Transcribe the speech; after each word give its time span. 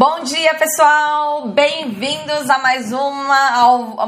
Bom 0.00 0.22
dia, 0.22 0.54
pessoal! 0.54 1.48
Bem-vindos 1.48 2.48
a 2.48 2.56
mais 2.56 2.90
uma. 2.90 3.50
Ao, 3.50 4.00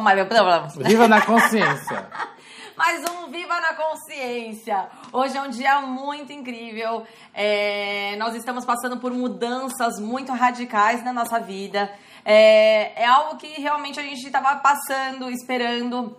Viva 0.88 1.06
na 1.06 1.20
consciência! 1.20 2.08
mais 2.74 3.04
um 3.10 3.30
Viva 3.30 3.60
na 3.60 3.74
Consciência! 3.74 4.88
Hoje 5.12 5.36
é 5.36 5.42
um 5.42 5.50
dia 5.50 5.82
muito 5.82 6.32
incrível. 6.32 7.06
É, 7.34 8.16
nós 8.16 8.34
estamos 8.34 8.64
passando 8.64 9.00
por 9.00 9.12
mudanças 9.12 10.00
muito 10.00 10.32
radicais 10.32 11.04
na 11.04 11.12
nossa 11.12 11.38
vida. 11.38 11.92
É, 12.24 13.02
é 13.02 13.04
algo 13.04 13.36
que 13.36 13.60
realmente 13.60 14.00
a 14.00 14.02
gente 14.02 14.24
estava 14.24 14.56
passando, 14.60 15.28
esperando 15.28 16.16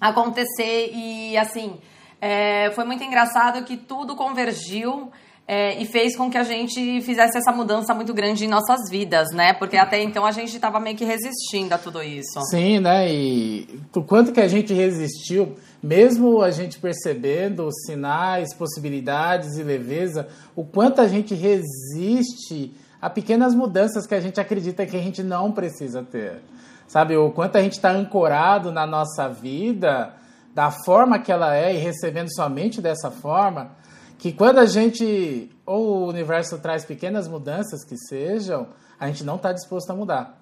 acontecer 0.00 0.92
e 0.94 1.36
assim. 1.36 1.80
É, 2.20 2.70
foi 2.76 2.84
muito 2.84 3.02
engraçado 3.02 3.64
que 3.64 3.76
tudo 3.76 4.14
convergiu 4.14 5.10
é, 5.52 5.82
e 5.82 5.84
fez 5.84 6.16
com 6.16 6.30
que 6.30 6.38
a 6.38 6.44
gente 6.44 7.00
fizesse 7.00 7.36
essa 7.36 7.50
mudança 7.50 7.92
muito 7.92 8.14
grande 8.14 8.44
em 8.44 8.48
nossas 8.48 8.88
vidas, 8.88 9.32
né? 9.34 9.52
Porque 9.52 9.76
até 9.76 10.00
então 10.00 10.24
a 10.24 10.30
gente 10.30 10.54
estava 10.54 10.78
meio 10.78 10.96
que 10.96 11.04
resistindo 11.04 11.72
a 11.72 11.76
tudo 11.76 12.00
isso. 12.00 12.40
Sim, 12.42 12.78
né? 12.78 13.12
E 13.12 13.80
o 13.92 14.00
quanto 14.04 14.30
que 14.30 14.40
a 14.40 14.46
gente 14.46 14.72
resistiu, 14.72 15.56
mesmo 15.82 16.40
a 16.40 16.52
gente 16.52 16.78
percebendo 16.78 17.68
sinais, 17.84 18.54
possibilidades 18.54 19.58
e 19.58 19.64
leveza, 19.64 20.28
o 20.54 20.62
quanto 20.62 21.00
a 21.00 21.08
gente 21.08 21.34
resiste 21.34 22.72
a 23.02 23.10
pequenas 23.10 23.52
mudanças 23.52 24.06
que 24.06 24.14
a 24.14 24.20
gente 24.20 24.40
acredita 24.40 24.86
que 24.86 24.96
a 24.96 25.02
gente 25.02 25.20
não 25.20 25.50
precisa 25.50 26.00
ter. 26.00 26.42
Sabe, 26.86 27.16
o 27.16 27.32
quanto 27.32 27.56
a 27.56 27.60
gente 27.60 27.72
está 27.72 27.90
ancorado 27.90 28.70
na 28.70 28.86
nossa 28.86 29.28
vida, 29.28 30.14
da 30.54 30.70
forma 30.70 31.18
que 31.18 31.32
ela 31.32 31.56
é 31.56 31.74
e 31.74 31.78
recebendo 31.78 32.32
somente 32.32 32.80
dessa 32.80 33.10
forma, 33.10 33.79
que 34.20 34.32
quando 34.32 34.58
a 34.58 34.66
gente, 34.66 35.50
ou 35.64 36.04
o 36.04 36.08
universo 36.08 36.58
traz 36.58 36.84
pequenas 36.84 37.26
mudanças 37.26 37.82
que 37.82 37.96
sejam, 37.96 38.68
a 38.98 39.06
gente 39.06 39.24
não 39.24 39.36
está 39.36 39.50
disposto 39.50 39.90
a 39.90 39.94
mudar. 39.94 40.38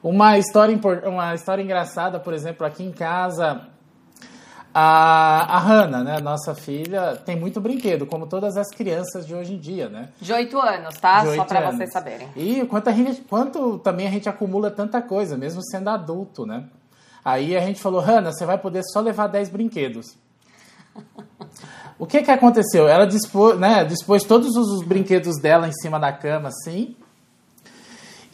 Uma 0.00 0.38
história, 0.38 0.78
uma 1.04 1.34
história 1.34 1.62
engraçada, 1.62 2.20
por 2.20 2.32
exemplo, 2.32 2.64
aqui 2.64 2.84
em 2.84 2.92
casa, 2.92 3.66
a, 4.72 5.56
a 5.56 5.58
Hannah, 5.58 6.04
né, 6.04 6.20
nossa 6.20 6.54
filha, 6.54 7.16
tem 7.16 7.34
muito 7.34 7.60
brinquedo, 7.60 8.06
como 8.06 8.24
todas 8.24 8.56
as 8.56 8.68
crianças 8.68 9.26
de 9.26 9.34
hoje 9.34 9.54
em 9.54 9.58
dia, 9.58 9.88
né? 9.88 10.10
De 10.20 10.32
oito 10.32 10.56
anos, 10.60 10.94
tá? 10.94 11.26
Só 11.34 11.44
para 11.44 11.72
vocês 11.72 11.90
saberem. 11.90 12.28
E 12.36 12.64
quanto, 12.66 12.88
a 12.88 12.92
gente, 12.92 13.20
quanto 13.22 13.78
também 13.80 14.06
a 14.06 14.10
gente 14.10 14.28
acumula 14.28 14.70
tanta 14.70 15.02
coisa, 15.02 15.36
mesmo 15.36 15.60
sendo 15.60 15.90
adulto, 15.90 16.46
né? 16.46 16.66
Aí 17.24 17.56
a 17.56 17.60
gente 17.62 17.80
falou, 17.80 18.00
Hannah, 18.00 18.30
você 18.30 18.46
vai 18.46 18.58
poder 18.58 18.84
só 18.84 19.00
levar 19.00 19.26
10 19.26 19.48
brinquedos. 19.48 20.16
O 21.98 22.06
que 22.06 22.22
que 22.22 22.30
aconteceu? 22.30 22.86
Ela 22.86 23.06
dispôs, 23.06 23.58
né, 23.58 23.84
dispôs 23.84 24.22
todos 24.22 24.54
os 24.54 24.84
brinquedos 24.86 25.40
dela 25.40 25.66
em 25.66 25.72
cima 25.72 25.98
da 25.98 26.12
cama, 26.12 26.48
assim. 26.48 26.94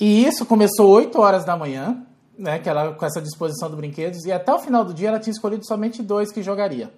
E 0.01 0.27
isso 0.27 0.45
começou 0.45 0.91
8 0.91 1.21
horas 1.21 1.45
da 1.45 1.57
manhã, 1.57 2.05
né, 2.37 2.59
que 2.59 2.69
ela, 2.69 2.93
com 2.93 3.07
essa 3.07 3.23
disposição 3.23 3.69
dos 3.69 3.79
brinquedos, 3.79 4.25
e 4.25 4.33
até 4.33 4.53
o 4.53 4.59
final 4.59 4.85
do 4.85 4.93
dia 4.93 5.09
ela 5.09 5.21
tinha 5.21 5.33
escolhido 5.33 5.65
somente 5.65 6.03
dois 6.03 6.33
que 6.33 6.43
jogaria. 6.43 6.93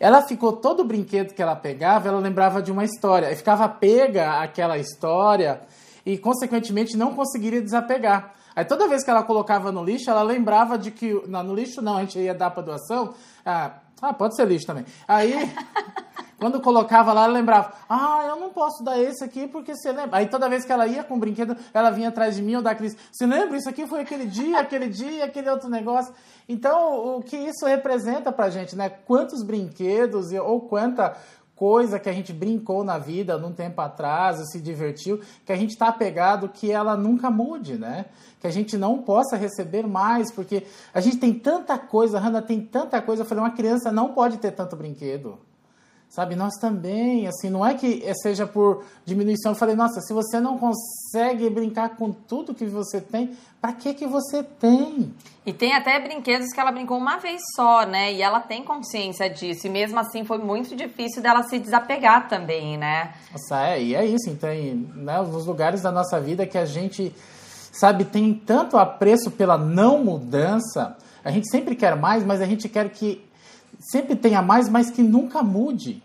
Ela 0.00 0.22
ficou 0.22 0.52
todo 0.54 0.80
o 0.80 0.84
brinquedo 0.84 1.34
que 1.34 1.42
ela 1.42 1.54
pegava, 1.54 2.08
ela 2.08 2.18
lembrava 2.18 2.62
de 2.62 2.72
uma 2.72 2.84
história, 2.84 3.30
e 3.30 3.36
ficava 3.36 3.68
pega 3.68 4.40
àquela 4.40 4.78
história 4.78 5.60
e 6.06 6.16
consequentemente 6.16 6.96
não 6.96 7.14
conseguiria 7.14 7.60
desapegar. 7.60 8.34
Aí 8.56 8.64
toda 8.64 8.88
vez 8.88 9.04
que 9.04 9.10
ela 9.10 9.22
colocava 9.22 9.72
no 9.72 9.84
lixo, 9.84 10.08
ela 10.08 10.22
lembrava 10.22 10.78
de 10.78 10.90
que. 10.90 11.22
Não, 11.26 11.42
no 11.42 11.54
lixo 11.54 11.82
não, 11.82 11.96
a 11.96 12.00
gente 12.00 12.18
ia 12.18 12.34
dar 12.34 12.50
para 12.50 12.62
doação. 12.62 13.12
Ah, 13.44 13.72
ah, 14.04 14.12
pode 14.12 14.36
ser 14.36 14.46
lixo 14.46 14.66
também. 14.66 14.84
Aí, 15.06 15.34
quando 16.38 16.60
colocava 16.60 17.12
lá, 17.12 17.24
ela 17.24 17.32
lembrava: 17.32 17.72
Ah, 17.88 18.24
eu 18.28 18.36
não 18.36 18.50
posso 18.50 18.82
dar 18.84 18.98
esse 18.98 19.24
aqui 19.24 19.46
porque 19.48 19.74
você 19.74 19.92
lembra. 19.92 20.18
Aí 20.18 20.26
toda 20.26 20.48
vez 20.48 20.64
que 20.64 20.72
ela 20.72 20.86
ia 20.86 21.02
com 21.02 21.14
o 21.14 21.18
brinquedo, 21.18 21.56
ela 21.72 21.90
vinha 21.90 22.08
atrás 22.08 22.36
de 22.36 22.42
mim 22.42 22.56
ou 22.56 22.62
da 22.62 22.74
Cris: 22.74 22.96
Você 23.10 23.26
lembra? 23.26 23.56
Isso 23.56 23.68
aqui 23.68 23.86
foi 23.86 24.00
aquele 24.00 24.26
dia, 24.26 24.60
aquele 24.60 24.88
dia, 24.88 25.24
aquele 25.24 25.48
outro 25.48 25.68
negócio. 25.68 26.12
Então, 26.48 27.16
o 27.16 27.22
que 27.22 27.36
isso 27.36 27.64
representa 27.66 28.30
pra 28.30 28.50
gente, 28.50 28.76
né? 28.76 28.88
Quantos 28.88 29.42
brinquedos 29.42 30.32
ou 30.32 30.60
quanta 30.60 31.16
coisa 31.56 31.98
que 31.98 32.08
a 32.08 32.12
gente 32.12 32.32
brincou 32.32 32.82
na 32.82 32.98
vida 32.98 33.38
num 33.38 33.52
tempo 33.52 33.80
atrás, 33.80 34.38
se 34.50 34.60
divertiu, 34.60 35.20
que 35.44 35.52
a 35.52 35.56
gente 35.56 35.70
está 35.70 35.88
apegado 35.88 36.48
que 36.48 36.70
ela 36.70 36.96
nunca 36.96 37.30
mude, 37.30 37.78
né? 37.78 38.06
Que 38.40 38.46
a 38.46 38.50
gente 38.50 38.76
não 38.76 39.02
possa 39.02 39.36
receber 39.36 39.86
mais, 39.86 40.32
porque 40.32 40.66
a 40.92 41.00
gente 41.00 41.18
tem 41.18 41.32
tanta 41.32 41.78
coisa, 41.78 42.18
Hannah 42.18 42.42
tem 42.42 42.60
tanta 42.60 43.00
coisa. 43.00 43.22
Eu 43.22 43.26
falei, 43.26 43.44
uma 43.44 43.50
criança 43.50 43.92
não 43.92 44.12
pode 44.12 44.38
ter 44.38 44.50
tanto 44.50 44.76
brinquedo. 44.76 45.38
Sabe, 46.14 46.36
nós 46.36 46.54
também, 46.60 47.26
assim, 47.26 47.50
não 47.50 47.66
é 47.66 47.74
que 47.74 48.00
seja 48.22 48.46
por 48.46 48.84
diminuição. 49.04 49.50
Eu 49.50 49.56
falei, 49.56 49.74
nossa, 49.74 50.00
se 50.00 50.14
você 50.14 50.38
não 50.38 50.56
consegue 50.56 51.50
brincar 51.50 51.96
com 51.96 52.12
tudo 52.12 52.54
que 52.54 52.66
você 52.66 53.00
tem, 53.00 53.36
para 53.60 53.72
que 53.72 53.92
que 53.94 54.06
você 54.06 54.40
tem? 54.40 55.12
E 55.44 55.52
tem 55.52 55.74
até 55.74 55.98
brinquedos 55.98 56.52
que 56.52 56.60
ela 56.60 56.70
brincou 56.70 56.98
uma 56.98 57.16
vez 57.16 57.42
só, 57.56 57.84
né? 57.84 58.12
E 58.12 58.22
ela 58.22 58.38
tem 58.38 58.62
consciência 58.62 59.28
disso. 59.28 59.66
E 59.66 59.70
mesmo 59.70 59.98
assim 59.98 60.24
foi 60.24 60.38
muito 60.38 60.76
difícil 60.76 61.20
dela 61.20 61.42
se 61.42 61.58
desapegar 61.58 62.28
também, 62.28 62.78
né? 62.78 63.12
Nossa, 63.32 63.66
é, 63.70 63.82
e 63.82 63.96
é 63.96 64.06
isso. 64.06 64.30
Então, 64.30 64.50
né, 64.50 65.20
nos 65.20 65.46
lugares 65.46 65.82
da 65.82 65.90
nossa 65.90 66.20
vida 66.20 66.46
que 66.46 66.56
a 66.56 66.64
gente, 66.64 67.12
sabe, 67.72 68.04
tem 68.04 68.32
tanto 68.32 68.76
apreço 68.76 69.32
pela 69.32 69.58
não 69.58 70.04
mudança, 70.04 70.96
a 71.24 71.32
gente 71.32 71.50
sempre 71.50 71.74
quer 71.74 71.96
mais, 71.96 72.24
mas 72.24 72.40
a 72.40 72.46
gente 72.46 72.68
quer 72.68 72.88
que 72.90 73.20
sempre 73.80 74.14
tenha 74.14 74.40
mais, 74.40 74.68
mas 74.68 74.90
que 74.90 75.02
nunca 75.02 75.42
mude. 75.42 76.03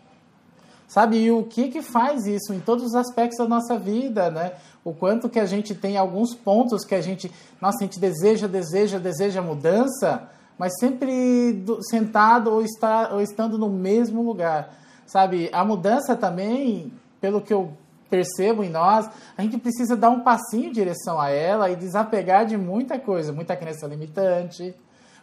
Sabe, 0.90 1.18
e 1.18 1.32
o 1.32 1.44
que 1.44 1.70
que 1.70 1.84
faz 1.84 2.26
isso 2.26 2.52
em 2.52 2.60
todos 2.60 2.84
os 2.84 2.96
aspectos 2.96 3.38
da 3.38 3.48
nossa 3.48 3.78
vida, 3.78 4.32
né? 4.32 4.54
O 4.84 4.92
quanto 4.92 5.30
que 5.30 5.40
a 5.40 5.46
gente 5.46 5.76
tem 5.76 5.98
alguns 5.98 6.34
pontos 6.34 6.84
que 6.84 6.96
a 6.96 7.02
gente, 7.02 7.32
nossa, 7.62 7.78
a 7.78 7.84
gente 7.84 8.00
deseja, 8.00 8.48
deseja, 8.48 8.98
deseja 8.98 9.40
mudança, 9.40 10.28
mas 10.58 10.74
sempre 10.80 11.54
do, 11.54 11.78
sentado 11.84 12.52
ou, 12.52 12.64
está, 12.64 13.14
ou 13.14 13.22
estando 13.22 13.56
no 13.56 13.70
mesmo 13.70 14.24
lugar. 14.24 14.74
Sabe, 15.06 15.48
a 15.54 15.64
mudança 15.64 16.16
também, 16.16 16.92
pelo 17.22 17.40
que 17.40 17.54
eu 17.54 17.72
percebo 18.10 18.64
em 18.64 18.70
nós, 18.72 19.08
a 19.38 19.44
gente 19.44 19.60
precisa 19.60 19.96
dar 19.96 20.10
um 20.10 20.22
passinho 20.22 20.70
em 20.70 20.74
direção 20.74 21.22
a 21.22 21.30
ela 21.30 21.70
e 21.70 21.76
desapegar 21.76 22.48
de 22.48 22.58
muita 22.58 22.98
coisa, 22.98 23.32
muita 23.32 23.56
crença 23.56 23.86
limitante, 23.86 24.74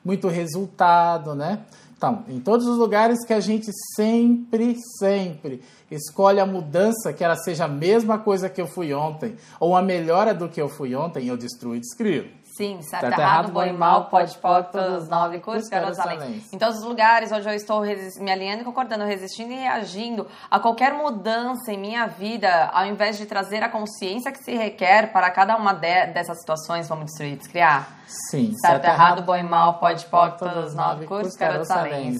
muito 0.06 0.28
resultado, 0.28 1.34
né? 1.34 1.64
Então, 1.96 2.24
em 2.28 2.38
todos 2.38 2.66
os 2.66 2.78
lugares 2.78 3.24
que 3.26 3.32
a 3.32 3.40
gente 3.40 3.70
sempre, 3.96 4.76
sempre 5.00 5.60
escolhe 5.90 6.38
a 6.38 6.46
mudança, 6.46 7.12
que 7.12 7.24
ela 7.24 7.34
seja 7.34 7.64
a 7.64 7.68
mesma 7.68 8.16
coisa 8.16 8.48
que 8.48 8.60
eu 8.60 8.68
fui 8.68 8.94
ontem, 8.94 9.34
ou 9.58 9.74
a 9.74 9.82
melhora 9.82 10.32
do 10.32 10.48
que 10.48 10.60
eu 10.60 10.68
fui 10.68 10.94
ontem, 10.94 11.26
eu 11.26 11.36
destruo 11.36 11.74
e 11.74 11.80
descrio. 11.80 12.28
Sim, 12.56 12.80
certo, 12.80 13.14
tá 13.14 13.20
errado, 13.20 13.52
bom 13.52 13.62
e 13.62 13.72
mal, 13.72 14.06
pode, 14.06 14.34
pode, 14.38 14.72
todos 14.72 15.02
os 15.02 15.08
nove 15.10 15.40
cursos, 15.40 15.68
garotos 15.68 15.98
além. 15.98 16.42
Em 16.50 16.56
todos 16.56 16.78
os 16.78 16.84
lugares 16.84 17.30
onde 17.30 17.46
eu 17.46 17.52
estou 17.52 17.82
me 17.82 18.32
alinhando 18.32 18.64
concordando, 18.64 19.04
resistindo 19.04 19.52
e 19.52 19.56
reagindo 19.56 20.26
a 20.50 20.58
qualquer 20.58 20.94
mudança 20.94 21.70
em 21.70 21.78
minha 21.78 22.06
vida, 22.06 22.70
ao 22.72 22.86
invés 22.86 23.18
de 23.18 23.26
trazer 23.26 23.62
a 23.62 23.68
consciência 23.68 24.32
que 24.32 24.38
se 24.38 24.56
requer 24.56 25.12
para 25.12 25.30
cada 25.30 25.54
uma 25.54 25.74
de, 25.74 26.06
dessas 26.06 26.40
situações, 26.40 26.88
vamos 26.88 27.06
destruir 27.06 27.36
descriar? 27.36 27.88
Sim. 28.30 28.54
Certo, 28.54 28.82
certo 28.82 28.84
errado, 28.86 29.22
bom 29.22 29.36
e 29.36 29.42
mal, 29.42 29.74
pode, 29.78 30.06
pode, 30.06 30.38
todos 30.38 30.68
os 30.68 30.74
nove 30.74 31.04
cursos, 31.04 31.34
garotos 31.34 31.70
além. 31.70 32.16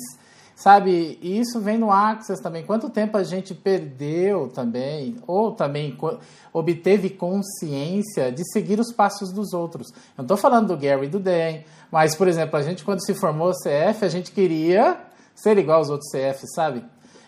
Sabe, 0.57 1.19
isso 1.21 1.61
vem 1.61 1.77
no 1.77 1.93
Access 1.93 2.43
também. 2.43 2.65
Quanto 2.65 2.89
tempo 2.89 3.19
a 3.19 3.23
gente 3.23 3.55
perdeu 3.55 4.49
também, 4.49 5.17
ou 5.27 5.53
também 5.53 5.95
obteve 6.51 7.11
consciência 7.11 8.33
de 8.33 8.43
seguir 8.51 8.81
os 8.81 8.91
passos 8.91 9.31
dos 9.31 9.53
outros. 9.53 9.93
Eu 9.93 10.01
não 10.17 10.25
estou 10.25 10.37
falando 10.39 10.69
do 10.69 10.77
Gary 10.79 11.05
e 11.05 11.09
do 11.11 11.21
Dan, 11.21 11.59
mas, 11.93 12.17
por 12.17 12.27
exemplo, 12.27 12.57
a 12.57 12.63
gente 12.63 12.87
quando 12.87 13.05
se 13.05 13.13
formou 13.13 13.53
CF, 13.53 14.03
a 14.03 14.09
gente 14.09 14.33
queria 14.33 14.99
ser 15.35 15.59
igual 15.59 15.77
aos 15.77 15.91
outros 15.91 16.11
CF, 16.11 16.47
sabe? 16.55 16.83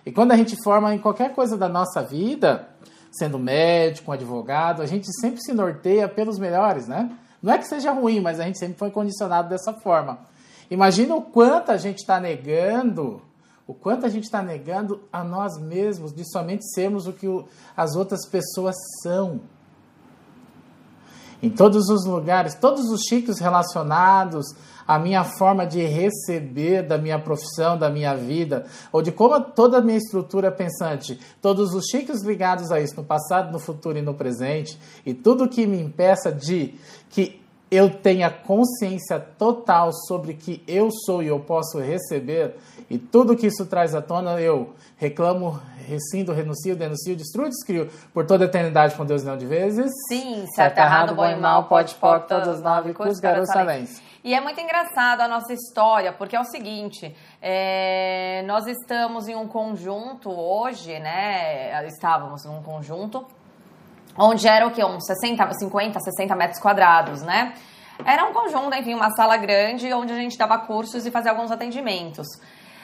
E 0.06 0.10
quando 0.10 0.32
a 0.32 0.36
gente 0.36 0.56
forma 0.64 0.94
em 0.94 0.98
qualquer 0.98 1.34
coisa 1.34 1.54
da 1.54 1.68
nossa 1.68 2.02
vida, 2.02 2.66
sendo 3.12 3.38
médico, 3.38 4.10
advogado, 4.10 4.80
a 4.80 4.86
gente 4.86 5.06
sempre 5.20 5.42
se 5.42 5.52
norteia 5.52 6.08
pelos 6.08 6.38
melhores, 6.38 6.88
né? 6.88 7.14
Não 7.42 7.52
é 7.52 7.58
que 7.58 7.68
seja 7.68 7.92
ruim, 7.92 8.20
mas 8.20 8.40
a 8.40 8.44
gente 8.44 8.58
sempre 8.58 8.78
foi 8.78 8.90
condicionado 8.90 9.50
dessa 9.50 9.74
forma. 9.74 10.18
Imagina 10.70 11.14
o 11.14 11.22
quanto 11.22 11.70
a 11.70 11.76
gente 11.76 11.98
está 11.98 12.20
negando, 12.20 13.22
o 13.66 13.72
quanto 13.72 14.04
a 14.04 14.08
gente 14.08 14.24
está 14.24 14.42
negando 14.42 15.00
a 15.12 15.24
nós 15.24 15.58
mesmos 15.58 16.12
de 16.12 16.30
somente 16.30 16.64
sermos 16.72 17.06
o 17.06 17.12
que 17.12 17.26
as 17.76 17.96
outras 17.96 18.26
pessoas 18.28 18.76
são. 19.02 19.40
Em 21.42 21.48
todos 21.48 21.88
os 21.88 22.04
lugares, 22.04 22.54
todos 22.54 22.90
os 22.90 23.02
chiques 23.08 23.38
relacionados 23.38 24.46
à 24.86 24.98
minha 24.98 25.22
forma 25.22 25.66
de 25.66 25.84
receber 25.84 26.82
da 26.82 26.98
minha 26.98 27.18
profissão, 27.18 27.78
da 27.78 27.88
minha 27.88 28.14
vida, 28.14 28.66
ou 28.90 29.00
de 29.02 29.12
como 29.12 29.40
toda 29.40 29.78
a 29.78 29.82
minha 29.82 29.98
estrutura 29.98 30.50
pensante, 30.50 31.20
todos 31.40 31.74
os 31.74 31.84
chiques 31.90 32.22
ligados 32.22 32.72
a 32.72 32.80
isso, 32.80 32.96
no 32.96 33.04
passado, 33.04 33.52
no 33.52 33.58
futuro 33.58 33.98
e 33.98 34.02
no 34.02 34.14
presente, 34.14 34.78
e 35.04 35.14
tudo 35.14 35.48
que 35.48 35.66
me 35.66 35.80
impeça 35.80 36.32
de 36.32 36.74
que 37.10 37.40
eu 37.70 37.90
tenha 37.90 38.30
consciência 38.30 39.20
total 39.20 39.92
sobre 39.92 40.34
que 40.34 40.62
eu 40.66 40.90
sou 40.90 41.22
e 41.22 41.26
eu 41.26 41.38
posso 41.40 41.78
receber, 41.78 42.56
e 42.88 42.98
tudo 42.98 43.36
que 43.36 43.46
isso 43.46 43.66
traz 43.66 43.94
à 43.94 44.00
tona, 44.00 44.40
eu 44.40 44.72
reclamo, 44.96 45.60
rescindo, 45.86 46.32
renuncio, 46.32 46.74
denuncio, 46.74 47.14
destruo, 47.14 47.48
descrio 47.48 47.90
por 48.12 48.26
toda 48.26 48.44
a 48.44 48.48
eternidade 48.48 48.94
com 48.94 49.04
Deus 49.04 49.22
não 49.22 49.36
de 49.36 49.46
vezes. 49.46 49.90
Sim, 50.08 50.46
certo, 50.54 50.78
errado, 50.78 51.14
bom 51.14 51.26
e 51.26 51.36
mal, 51.36 51.64
pode, 51.64 51.94
pode, 51.96 52.26
todos 52.26 52.48
os 52.48 52.62
nove, 52.62 52.94
cursos, 52.94 53.20
garotos. 53.20 54.00
E 54.24 54.34
é 54.34 54.40
muito 54.40 54.60
engraçado 54.60 55.20
a 55.20 55.28
nossa 55.28 55.52
história, 55.52 56.12
porque 56.12 56.34
é 56.34 56.40
o 56.40 56.44
seguinte, 56.44 57.14
é, 57.40 58.42
nós 58.46 58.66
estamos 58.66 59.28
em 59.28 59.36
um 59.36 59.46
conjunto 59.46 60.28
hoje, 60.30 60.98
né, 60.98 61.86
estávamos 61.86 62.44
em 62.44 62.48
um 62.48 62.62
conjunto, 62.62 63.24
onde 64.18 64.48
era 64.48 64.66
o 64.66 64.70
quê? 64.70 64.84
Uns 64.84 65.04
60, 65.06 65.52
50, 65.52 66.00
60 66.00 66.34
metros 66.34 66.60
quadrados, 66.60 67.22
né? 67.22 67.54
Era 68.04 68.24
um 68.24 68.32
conjunto, 68.32 68.74
enfim, 68.76 68.94
uma 68.94 69.10
sala 69.10 69.36
grande 69.36 69.92
onde 69.92 70.12
a 70.12 70.16
gente 70.16 70.36
dava 70.36 70.58
cursos 70.58 71.04
e 71.06 71.10
fazia 71.10 71.30
alguns 71.30 71.50
atendimentos. 71.50 72.26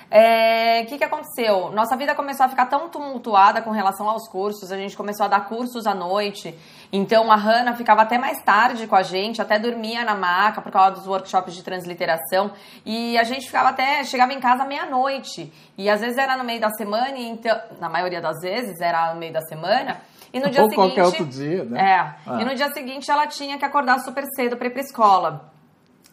O 0.05 0.17
é, 0.17 0.85
que, 0.85 0.99
que 0.99 1.05
aconteceu? 1.05 1.71
Nossa 1.73 1.97
vida 1.97 2.15
começou 2.15 2.45
a 2.47 2.49
ficar 2.49 2.67
tão 2.67 2.89
tumultuada 2.89 3.63
com 3.63 3.71
relação 3.71 4.09
aos 4.09 4.29
cursos, 4.29 4.71
a 4.71 4.77
gente 4.77 4.97
começou 4.97 5.25
a 5.25 5.29
dar 5.29 5.49
cursos 5.49 5.87
à 5.87 5.95
noite, 5.95 6.55
então 6.93 7.33
a 7.33 7.37
Hanna 7.37 7.75
ficava 7.75 8.03
até 8.03 8.19
mais 8.19 8.41
tarde 8.43 8.87
com 8.87 8.95
a 8.95 9.03
gente, 9.03 9.41
até 9.41 9.59
dormia 9.59 10.05
na 10.05 10.15
maca 10.15 10.61
por 10.61 10.71
causa 10.71 10.97
dos 10.97 11.07
workshops 11.07 11.55
de 11.55 11.63
transliteração, 11.63 12.53
e 12.85 13.19
a 13.19 13.25
gente 13.25 13.47
ficava 13.47 13.71
até, 13.71 14.05
chegava 14.05 14.33
em 14.33 14.41
casa 14.41 14.65
meia-noite, 14.65 15.53
e 15.77 15.89
às 15.89 16.01
vezes 16.01 16.19
era 16.19 16.37
no 16.37 16.45
meio 16.45 16.61
da 16.61 16.71
semana, 16.71 17.19
então, 17.19 17.59
na 17.81 17.89
maioria 17.89 18.21
das 18.21 18.41
vezes 18.41 18.81
era 18.81 19.15
no 19.15 19.19
meio 19.19 19.33
da 19.33 19.41
semana, 19.41 20.01
e 20.35 20.41
no 20.41 20.51
dia 20.51 20.63
Ou 20.63 20.69
seguinte. 20.69 20.75
qualquer 20.75 21.05
outro 21.05 21.25
dia, 21.25 21.65
né? 21.65 21.81
É. 21.81 21.99
Ah. 22.27 22.43
E 22.43 22.45
no 22.45 22.57
dia 22.57 22.69
seguinte 22.73 23.09
ela 23.09 23.29
tinha 23.29 23.57
que 23.57 23.65
acordar 23.65 24.01
super 24.01 24.25
cedo 24.35 24.57
para 24.57 24.67
ir 24.67 24.71
pra 24.71 24.83
escola. 24.83 25.53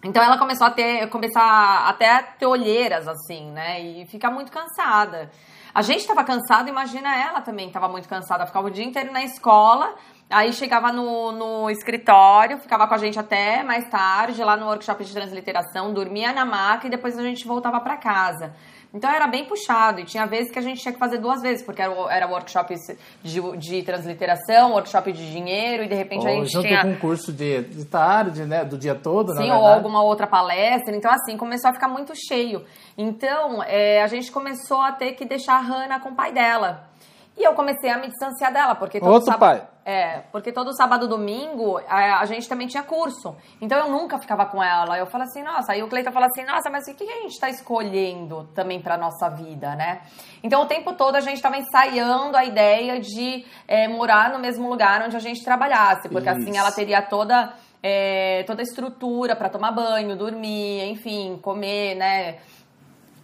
Então 0.04 0.22
ela 0.22 0.38
começou 0.38 0.68
a 0.68 0.70
ter, 0.70 1.10
começar 1.10 1.88
até 1.88 2.18
a 2.18 2.24
ter 2.24 2.46
olheiras, 2.46 3.08
assim, 3.08 3.50
né? 3.52 3.82
E 3.82 4.06
ficar 4.06 4.30
muito 4.30 4.52
cansada. 4.52 5.32
A 5.74 5.82
gente 5.82 6.02
estava 6.02 6.24
cansado, 6.24 6.70
imagina 6.70 7.16
ela 7.16 7.42
também 7.42 7.68
estava 7.68 7.88
muito 7.88 8.08
cansada. 8.08 8.46
Ficava 8.46 8.68
o 8.68 8.72
dia 8.72 8.86
inteiro 8.86 9.12
na 9.12 9.24
escola, 9.24 9.96
aí 10.32 10.54
chegava 10.54 10.92
no, 10.92 11.32
no 11.32 11.70
escritório, 11.70 12.58
ficava 12.58 12.88
com 12.88 12.94
a 12.94 12.98
gente 12.98 13.20
até 13.20 13.64
mais 13.64 13.88
tarde, 13.90 14.44
lá 14.44 14.58
no 14.58 14.66
workshop 14.66 15.04
de 15.04 15.14
transliteração, 15.14 15.94
dormia 15.94 16.34
na 16.34 16.46
maca 16.46 16.88
e 16.88 16.90
depois 16.90 17.18
a 17.18 17.24
gente 17.24 17.46
voltava 17.46 17.80
para 17.80 17.98
casa. 17.98 18.54
Então 18.94 19.10
era 19.10 19.26
bem 19.26 19.46
puxado 19.46 20.02
e 20.02 20.04
tinha 20.04 20.26
vezes 20.26 20.52
que 20.52 20.60
a 20.60 20.62
gente 20.62 20.82
tinha 20.82 20.92
que 20.92 21.00
fazer 21.00 21.18
duas 21.18 21.42
vezes, 21.42 21.64
porque 21.64 21.82
era, 21.82 21.94
era 22.10 22.28
workshop 22.28 22.76
de, 23.24 23.58
de 23.58 23.84
transliteração, 23.84 24.74
workshop 24.74 25.14
de 25.14 25.32
dinheiro 25.32 25.84
e 25.84 25.88
de 25.88 25.96
repente 25.96 26.28
a 26.28 26.32
gente 26.32 26.52
junto 26.52 26.68
tinha... 26.68 26.82
com 26.82 26.90
um 26.90 27.00
curso 27.00 27.32
de, 27.32 27.62
de 27.62 27.86
tarde, 27.86 28.44
né, 28.44 28.66
do 28.66 28.78
dia 28.78 28.94
todo, 28.94 29.34
Sim, 29.34 29.50
ou 29.50 29.66
alguma 29.66 30.04
outra 30.04 30.28
palestra. 30.28 30.94
Então 30.94 31.10
assim, 31.10 31.38
começou 31.38 31.70
a 31.70 31.74
ficar 31.74 31.88
muito 31.88 32.14
cheio. 32.16 32.66
Então 32.98 33.64
é, 33.64 34.02
a 34.04 34.08
gente 34.08 34.30
começou 34.30 34.82
a 34.82 34.92
ter 34.92 35.14
que 35.14 35.24
deixar 35.24 35.56
a 35.56 35.62
Hannah 35.62 36.00
com 36.02 36.10
o 36.10 36.16
pai 36.16 36.34
dela. 36.34 36.90
E 37.38 37.44
eu 37.44 37.54
comecei 37.54 37.90
a 37.90 37.98
me 37.98 38.08
distanciar 38.08 38.52
dela, 38.52 38.76
porque 38.76 39.00
todo 39.00 39.10
Outro 39.10 39.32
sábado, 39.32 39.60
pai. 39.60 39.68
É, 39.84 40.20
porque 40.32 40.52
todo 40.52 40.76
sábado 40.76 41.08
domingo 41.08 41.80
a, 41.88 42.20
a, 42.20 42.26
gente 42.26 42.48
também 42.48 42.68
tinha 42.68 42.84
curso. 42.84 43.36
Então 43.60 43.80
eu 43.80 43.92
nunca 43.92 44.20
ficava 44.20 44.46
com 44.46 44.62
ela. 44.62 44.96
Eu 44.96 45.08
falo 45.08 45.24
assim, 45.24 45.42
nossa, 45.42 45.72
aí 45.72 45.82
o 45.82 45.88
Cleiton 45.88 46.12
fala 46.12 46.28
assim, 46.28 46.46
nossa, 46.46 46.70
mas 46.70 46.88
o 46.88 46.94
que, 46.94 47.04
que 47.04 47.12
a 47.12 47.22
gente 47.22 47.32
está 47.32 47.50
escolhendo 47.50 48.48
também 48.54 48.80
para 48.80 48.96
nossa 48.96 49.28
vida, 49.30 49.76
né? 49.76 50.02
Então 50.44 50.62
o 50.62 50.68
tempo 50.68 50.94
todo 50.94 51.16
a 51.16 51.20
gente 51.20 51.38
estava 51.38 51.58
ensaiando 51.58 52.38
a 52.38 52.46
ideia 52.46 53.00
de 53.00 53.44
é, 53.68 53.88
morar 53.88 54.32
no 54.32 54.38
mesmo 54.38 54.70
lugar 54.70 55.02
onde 55.02 55.16
a 55.16 55.20
gente 55.20 55.44
trabalhasse, 55.44 56.10
porque 56.10 56.30
Isso. 56.30 56.40
assim 56.40 56.58
ela 56.58 56.72
teria 56.72 57.02
toda 57.02 57.52
é, 57.82 58.44
toda 58.44 58.62
a 58.62 58.64
estrutura 58.64 59.36
para 59.36 59.50
tomar 59.50 59.72
banho, 59.72 60.16
dormir, 60.16 60.92
enfim, 60.92 61.40
comer, 61.42 61.96
né? 61.96 62.38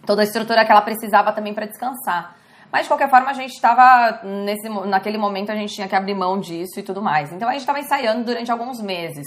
Toda 0.04 0.22
a 0.22 0.24
estrutura 0.24 0.64
que 0.64 0.72
ela 0.72 0.82
precisava 0.82 1.32
também 1.32 1.54
para 1.54 1.66
descansar. 1.66 2.37
Mas 2.70 2.82
de 2.82 2.88
qualquer 2.88 3.08
forma, 3.08 3.30
a 3.30 3.34
gente 3.34 3.52
estava 3.52 4.20
nesse 4.22 4.68
naquele 4.68 5.18
momento 5.18 5.50
a 5.50 5.54
gente 5.54 5.74
tinha 5.74 5.88
que 5.88 5.96
abrir 5.96 6.14
mão 6.14 6.38
disso 6.38 6.78
e 6.78 6.82
tudo 6.82 7.00
mais. 7.00 7.32
Então 7.32 7.48
a 7.48 7.52
gente 7.52 7.60
estava 7.62 7.80
ensaiando 7.80 8.24
durante 8.24 8.50
alguns 8.50 8.80
meses. 8.80 9.26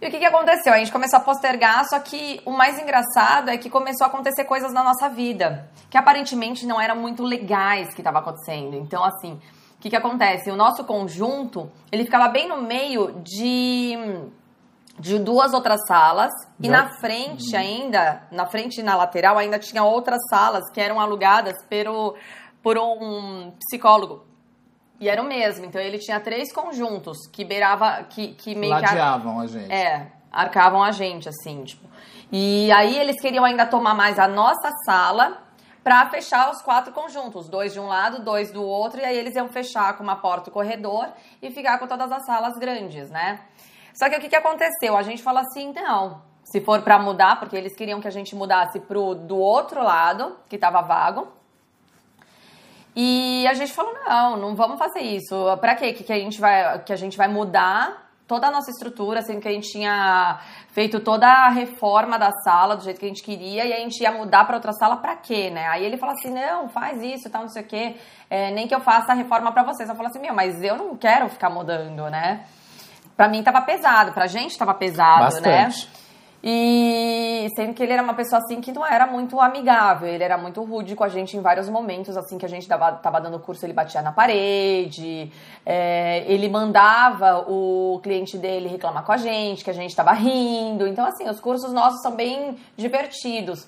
E 0.00 0.06
o 0.06 0.10
que, 0.10 0.18
que 0.18 0.24
aconteceu? 0.26 0.74
A 0.74 0.78
gente 0.78 0.92
começou 0.92 1.18
a 1.18 1.22
postergar, 1.22 1.82
só 1.88 1.98
que 1.98 2.40
o 2.44 2.50
mais 2.50 2.78
engraçado 2.78 3.48
é 3.48 3.56
que 3.56 3.70
começou 3.70 4.04
a 4.04 4.08
acontecer 4.08 4.44
coisas 4.44 4.72
na 4.72 4.84
nossa 4.84 5.08
vida 5.08 5.70
que 5.88 5.96
aparentemente 5.96 6.66
não 6.66 6.80
eram 6.80 6.96
muito 6.96 7.22
legais 7.22 7.94
que 7.94 8.00
estava 8.02 8.18
acontecendo. 8.18 8.76
Então, 8.76 9.02
assim, 9.02 9.40
o 9.78 9.80
que, 9.80 9.88
que 9.88 9.96
acontece? 9.96 10.50
O 10.50 10.56
nosso 10.56 10.84
conjunto 10.84 11.70
ele 11.90 12.04
ficava 12.04 12.28
bem 12.28 12.46
no 12.46 12.60
meio 12.60 13.20
de 13.22 13.96
de 14.98 15.18
duas 15.18 15.52
outras 15.52 15.80
salas 15.86 16.32
e 16.60 16.68
na 16.68 16.88
frente 16.98 17.54
ainda, 17.54 18.22
na 18.30 18.46
frente 18.46 18.80
e 18.80 18.82
na 18.82 18.96
lateral 18.96 19.36
ainda 19.36 19.58
tinha 19.58 19.84
outras 19.84 20.20
salas 20.30 20.70
que 20.70 20.80
eram 20.80 20.98
alugadas 20.98 21.54
pelo, 21.68 22.16
por 22.62 22.78
um 22.78 23.52
psicólogo. 23.58 24.24
E 24.98 25.08
era 25.08 25.20
o 25.20 25.26
mesmo, 25.26 25.66
então 25.66 25.80
ele 25.80 25.98
tinha 25.98 26.18
três 26.18 26.52
conjuntos 26.52 27.18
que 27.30 27.44
beirava, 27.44 28.04
que, 28.04 28.28
que 28.28 28.54
meio 28.54 28.72
Ladeavam 28.72 29.36
que... 29.38 29.44
a 29.44 29.46
gente. 29.46 29.72
É, 29.72 30.12
arcavam 30.32 30.82
a 30.82 30.90
gente, 30.90 31.28
assim, 31.28 31.64
tipo. 31.64 31.86
E 32.32 32.72
aí 32.72 32.98
eles 32.98 33.20
queriam 33.20 33.44
ainda 33.44 33.66
tomar 33.66 33.94
mais 33.94 34.18
a 34.18 34.26
nossa 34.26 34.70
sala 34.84 35.42
para 35.84 36.04
fechar 36.10 36.50
os 36.50 36.60
quatro 36.62 36.92
conjuntos, 36.92 37.48
dois 37.48 37.72
de 37.72 37.78
um 37.78 37.86
lado, 37.86 38.24
dois 38.24 38.50
do 38.50 38.60
outro, 38.60 39.00
e 39.00 39.04
aí 39.04 39.16
eles 39.16 39.36
iam 39.36 39.48
fechar 39.48 39.96
com 39.96 40.02
uma 40.02 40.16
porta 40.16 40.50
o 40.50 40.52
corredor 40.52 41.06
e 41.40 41.50
ficar 41.50 41.78
com 41.78 41.86
todas 41.86 42.10
as 42.10 42.26
salas 42.26 42.58
grandes, 42.58 43.08
né? 43.08 43.38
Só 43.96 44.10
que 44.10 44.16
o 44.16 44.20
que, 44.20 44.28
que 44.28 44.36
aconteceu? 44.36 44.96
A 44.96 45.02
gente 45.02 45.22
falou 45.22 45.40
assim, 45.40 45.72
não, 45.72 46.20
se 46.44 46.60
for 46.60 46.82
para 46.82 46.98
mudar, 46.98 47.40
porque 47.40 47.56
eles 47.56 47.74
queriam 47.74 48.00
que 48.00 48.06
a 48.06 48.10
gente 48.10 48.36
mudasse 48.36 48.78
pro 48.80 49.14
do 49.14 49.38
outro 49.38 49.82
lado, 49.82 50.36
que 50.48 50.56
estava 50.56 50.82
vago. 50.82 51.28
E 52.94 53.46
a 53.48 53.54
gente 53.54 53.72
falou, 53.72 53.94
não, 54.06 54.36
não 54.36 54.54
vamos 54.54 54.78
fazer 54.78 55.00
isso. 55.00 55.34
Para 55.60 55.74
quê? 55.74 55.92
Que, 55.94 56.04
que, 56.04 56.12
a 56.12 56.18
gente 56.18 56.38
vai, 56.40 56.78
que 56.80 56.92
a 56.92 56.96
gente 56.96 57.16
vai 57.16 57.26
mudar 57.26 58.06
toda 58.26 58.48
a 58.48 58.50
nossa 58.50 58.70
estrutura, 58.70 59.22
sendo 59.22 59.40
que 59.40 59.48
a 59.48 59.52
gente 59.52 59.70
tinha 59.70 60.40
feito 60.72 61.00
toda 61.00 61.26
a 61.26 61.48
reforma 61.48 62.18
da 62.18 62.32
sala 62.42 62.76
do 62.76 62.84
jeito 62.84 62.98
que 62.98 63.06
a 63.06 63.08
gente 63.08 63.22
queria 63.22 63.64
e 63.64 63.72
a 63.72 63.76
gente 63.76 64.02
ia 64.02 64.12
mudar 64.12 64.44
para 64.44 64.56
outra 64.56 64.72
sala 64.72 64.96
para 64.96 65.16
quê, 65.16 65.48
né? 65.48 65.66
Aí 65.68 65.84
ele 65.84 65.96
falou 65.96 66.14
assim: 66.14 66.30
não, 66.30 66.68
faz 66.68 67.00
isso, 67.02 67.30
tal, 67.30 67.42
não 67.42 67.48
sei 67.48 67.62
o 67.62 67.66
quê, 67.66 67.96
é, 68.28 68.50
nem 68.50 68.66
que 68.66 68.74
eu 68.74 68.80
faça 68.80 69.12
a 69.12 69.14
reforma 69.14 69.52
para 69.52 69.62
vocês. 69.62 69.88
Eu 69.88 69.94
falei 69.94 70.10
assim: 70.10 70.20
meu, 70.20 70.34
mas 70.34 70.62
eu 70.62 70.76
não 70.76 70.96
quero 70.96 71.28
ficar 71.28 71.48
mudando, 71.48 72.10
né? 72.10 72.44
Pra 73.16 73.28
mim 73.28 73.42
tava 73.42 73.60
pesado, 73.62 74.12
pra 74.12 74.26
gente 74.26 74.58
tava 74.58 74.74
pesado, 74.74 75.40
né? 75.40 75.68
Bastante. 75.68 75.86
né? 75.86 76.06
E 76.48 77.48
sendo 77.56 77.74
que 77.74 77.82
ele 77.82 77.92
era 77.92 78.02
uma 78.02 78.14
pessoa 78.14 78.40
assim 78.40 78.60
que 78.60 78.70
não 78.70 78.86
era 78.86 79.04
muito 79.06 79.40
amigável, 79.40 80.06
ele 80.06 80.22
era 80.22 80.38
muito 80.38 80.62
rude 80.62 80.94
com 80.94 81.02
a 81.02 81.08
gente 81.08 81.36
em 81.36 81.40
vários 81.40 81.68
momentos, 81.68 82.16
assim, 82.16 82.38
que 82.38 82.46
a 82.46 82.48
gente 82.48 82.68
dava, 82.68 82.92
tava 82.92 83.20
dando 83.20 83.40
curso, 83.40 83.66
ele 83.66 83.72
batia 83.72 84.00
na 84.00 84.12
parede, 84.12 85.32
é, 85.64 86.22
ele 86.26 86.48
mandava 86.48 87.44
o 87.48 87.98
cliente 88.00 88.38
dele 88.38 88.68
reclamar 88.68 89.02
com 89.02 89.10
a 89.10 89.16
gente, 89.16 89.64
que 89.64 89.70
a 89.70 89.74
gente 89.74 89.96
tava 89.96 90.12
rindo. 90.12 90.86
Então, 90.86 91.04
assim, 91.04 91.28
os 91.28 91.40
cursos 91.40 91.72
nossos 91.72 92.00
são 92.00 92.12
bem 92.12 92.56
divertidos. 92.76 93.66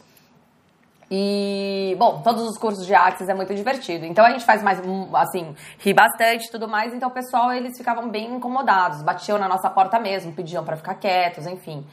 E, 1.11 1.97
bom, 1.99 2.21
todos 2.23 2.43
os 2.43 2.59
cursos 2.59 2.85
de 2.85 2.95
Axis 2.95 3.29
é 3.29 3.35
muito 3.35 3.55
divertido. 3.55 4.05
Então 4.05 4.25
a 4.25 4.31
gente 4.31 4.45
faz 4.45 4.62
mais, 4.62 4.81
assim, 5.15 5.55
ri 5.79 5.95
bastante 5.95 6.47
e 6.47 6.50
tudo 6.50 6.69
mais. 6.69 6.93
Então 6.93 7.09
o 7.09 7.12
pessoal, 7.12 7.53
eles 7.53 7.77
ficavam 7.79 8.11
bem 8.11 8.35
incomodados, 8.35 9.03
batiam 9.03 9.38
na 9.38 9.49
nossa 9.49 9.71
porta 9.71 9.99
mesmo, 9.99 10.33
pediam 10.33 10.65
para 10.65 10.77
ficar 10.77 10.95
quietos, 10.97 11.47
enfim. 11.47 11.87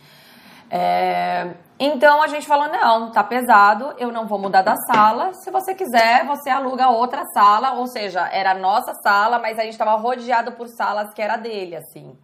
É, 0.69 1.53
então 1.79 2.21
a 2.21 2.27
gente 2.27 2.45
falou: 2.45 2.67
não, 2.67 3.11
tá 3.11 3.23
pesado, 3.23 3.93
eu 3.97 4.11
não 4.11 4.27
vou 4.27 4.37
mudar 4.37 4.61
da 4.61 4.75
sala. 4.75 5.33
Se 5.33 5.49
você 5.49 5.73
quiser, 5.73 6.25
você 6.25 6.49
aluga 6.49 6.89
outra 6.89 7.23
sala. 7.33 7.73
Ou 7.73 7.87
seja, 7.87 8.27
era 8.27 8.51
a 8.51 8.59
nossa 8.59 8.93
sala, 8.95 9.39
mas 9.39 9.57
a 9.57 9.63
gente 9.63 9.73
estava 9.73 9.95
rodeado 9.95 10.51
por 10.53 10.67
salas 10.67 11.13
que 11.13 11.21
era 11.21 11.37
dele, 11.37 11.77
assim. 11.77 12.17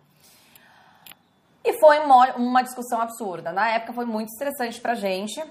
E 1.63 1.79
foi 1.79 1.99
uma 1.99 2.63
discussão 2.63 2.99
absurda. 2.99 3.51
Na 3.53 3.69
época 3.69 3.93
foi 3.93 4.05
muito 4.05 4.29
estressante 4.29 4.81
pra 4.81 4.95
gente. 4.95 5.41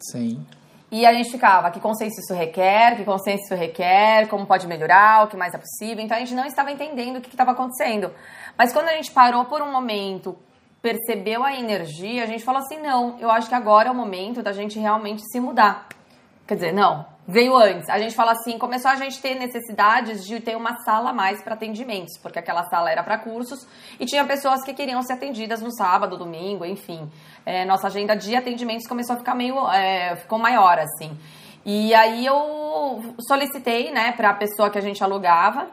Sim. 0.00 0.46
E 0.90 1.04
a 1.04 1.12
gente 1.12 1.30
ficava, 1.30 1.70
que 1.70 1.80
consenso 1.80 2.20
isso 2.20 2.34
requer, 2.34 2.96
que 2.96 3.04
consenso 3.04 3.44
isso 3.44 3.54
requer, 3.54 4.28
como 4.28 4.46
pode 4.46 4.66
melhorar, 4.66 5.24
o 5.24 5.28
que 5.28 5.36
mais 5.36 5.54
é 5.54 5.58
possível. 5.58 6.04
Então 6.04 6.16
a 6.16 6.20
gente 6.20 6.34
não 6.34 6.44
estava 6.44 6.70
entendendo 6.70 7.16
o 7.16 7.20
que 7.20 7.28
estava 7.28 7.50
acontecendo. 7.50 8.12
Mas 8.56 8.72
quando 8.72 8.88
a 8.88 8.92
gente 8.92 9.10
parou 9.10 9.44
por 9.46 9.60
um 9.60 9.72
momento, 9.72 10.36
percebeu 10.80 11.42
a 11.42 11.54
energia, 11.54 12.22
a 12.22 12.26
gente 12.26 12.44
falou 12.44 12.60
assim: 12.60 12.78
não, 12.78 13.16
eu 13.18 13.30
acho 13.30 13.48
que 13.48 13.54
agora 13.54 13.88
é 13.88 13.90
o 13.90 13.94
momento 13.94 14.42
da 14.42 14.52
gente 14.52 14.78
realmente 14.78 15.22
se 15.32 15.40
mudar. 15.40 15.88
Quer 16.46 16.54
dizer, 16.56 16.72
não, 16.72 17.06
veio 17.26 17.56
antes. 17.56 17.88
A 17.88 17.98
gente 17.98 18.14
fala 18.14 18.32
assim, 18.32 18.58
começou 18.58 18.90
a 18.90 18.96
gente 18.96 19.20
ter 19.20 19.34
necessidades 19.34 20.24
de 20.26 20.40
ter 20.40 20.56
uma 20.56 20.76
sala 20.84 21.10
a 21.10 21.12
mais 21.12 21.42
para 21.42 21.54
atendimentos, 21.54 22.18
porque 22.18 22.38
aquela 22.38 22.64
sala 22.64 22.90
era 22.90 23.02
para 23.02 23.18
cursos 23.18 23.66
e 23.98 24.04
tinha 24.04 24.24
pessoas 24.24 24.62
que 24.62 24.74
queriam 24.74 25.02
ser 25.02 25.14
atendidas 25.14 25.60
no 25.60 25.72
sábado, 25.72 26.16
domingo, 26.16 26.64
enfim. 26.64 27.10
É, 27.46 27.64
nossa 27.64 27.86
agenda 27.86 28.14
de 28.14 28.36
atendimentos 28.36 28.86
começou 28.86 29.14
a 29.16 29.18
ficar 29.18 29.34
meio, 29.34 29.56
é, 29.70 30.16
ficou 30.16 30.38
maior 30.38 30.78
assim. 30.78 31.18
E 31.64 31.94
aí 31.94 32.26
eu 32.26 33.14
solicitei, 33.26 33.90
né, 33.90 34.12
para 34.12 34.30
a 34.30 34.34
pessoa 34.34 34.68
que 34.68 34.76
a 34.76 34.82
gente 34.82 35.02
alugava, 35.02 35.68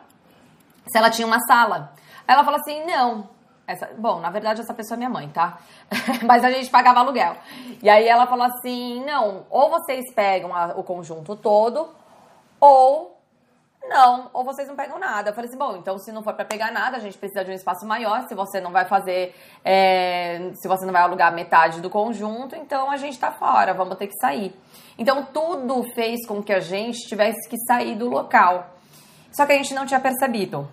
se 0.87 0.97
ela 0.97 1.09
tinha 1.09 1.27
uma 1.27 1.39
sala. 1.41 1.93
Ela 2.25 2.45
falou 2.45 2.59
assim, 2.59 2.85
não, 2.85 3.27
Essa, 3.67 3.89
bom, 3.97 4.19
na 4.19 4.29
verdade, 4.29 4.61
essa 4.61 4.73
pessoa 4.73 4.95
é 4.95 4.99
minha 4.99 5.09
mãe, 5.09 5.29
tá? 5.29 5.59
Mas 6.25 6.43
a 6.43 6.51
gente 6.51 6.69
pagava 6.69 6.99
aluguel. 6.99 7.35
E 7.81 7.89
aí 7.89 8.07
ela 8.07 8.27
falou 8.27 8.45
assim: 8.45 9.03
não, 9.05 9.45
ou 9.49 9.69
vocês 9.69 10.13
pegam 10.13 10.55
a, 10.55 10.73
o 10.75 10.83
conjunto 10.83 11.35
todo, 11.35 11.89
ou 12.59 13.17
não, 13.87 14.29
ou 14.33 14.43
vocês 14.43 14.67
não 14.67 14.75
pegam 14.75 14.99
nada. 14.99 15.29
Eu 15.29 15.33
falei 15.33 15.49
assim: 15.49 15.57
bom, 15.57 15.77
então 15.77 15.97
se 15.97 16.11
não 16.11 16.23
for 16.23 16.33
para 16.33 16.45
pegar 16.45 16.71
nada, 16.71 16.97
a 16.97 16.99
gente 16.99 17.17
precisa 17.17 17.43
de 17.43 17.51
um 17.51 17.53
espaço 17.53 17.85
maior. 17.85 18.27
Se 18.27 18.35
você 18.35 18.59
não 18.59 18.71
vai 18.71 18.85
fazer, 18.85 19.35
é, 19.63 20.51
se 20.55 20.67
você 20.67 20.85
não 20.85 20.93
vai 20.93 21.01
alugar 21.01 21.33
metade 21.33 21.81
do 21.81 21.89
conjunto, 21.89 22.55
então 22.55 22.91
a 22.91 22.97
gente 22.97 23.17
tá 23.19 23.31
fora, 23.31 23.73
vamos 23.73 23.97
ter 23.97 24.07
que 24.07 24.15
sair. 24.19 24.53
Então 24.97 25.25
tudo 25.25 25.83
fez 25.93 26.25
com 26.27 26.43
que 26.43 26.53
a 26.53 26.59
gente 26.59 27.07
tivesse 27.07 27.49
que 27.49 27.57
sair 27.65 27.95
do 27.95 28.09
local. 28.09 28.69
Só 29.31 29.45
que 29.45 29.53
a 29.53 29.55
gente 29.55 29.73
não 29.73 29.85
tinha 29.85 29.99
percebido. 29.99 30.67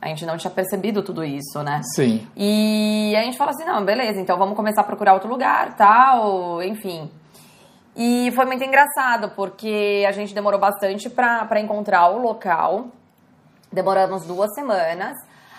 A 0.00 0.08
gente 0.08 0.24
não 0.24 0.36
tinha 0.36 0.50
percebido 0.50 1.02
tudo 1.02 1.24
isso, 1.24 1.62
né? 1.62 1.80
Sim. 1.94 2.26
E 2.36 3.14
a 3.16 3.22
gente 3.22 3.36
falou 3.36 3.52
assim, 3.52 3.64
não, 3.64 3.84
beleza, 3.84 4.20
então 4.20 4.38
vamos 4.38 4.54
começar 4.54 4.82
a 4.82 4.84
procurar 4.84 5.14
outro 5.14 5.28
lugar, 5.28 5.76
tal, 5.76 6.62
enfim. 6.62 7.10
E 7.96 8.30
foi 8.30 8.44
muito 8.44 8.62
engraçado, 8.62 9.30
porque 9.30 10.04
a 10.06 10.12
gente 10.12 10.32
demorou 10.32 10.60
bastante 10.60 11.10
para 11.10 11.60
encontrar 11.60 12.08
o 12.10 12.18
local. 12.18 12.86
Demoramos 13.72 14.24
duas 14.24 14.54
semanas. 14.54 15.16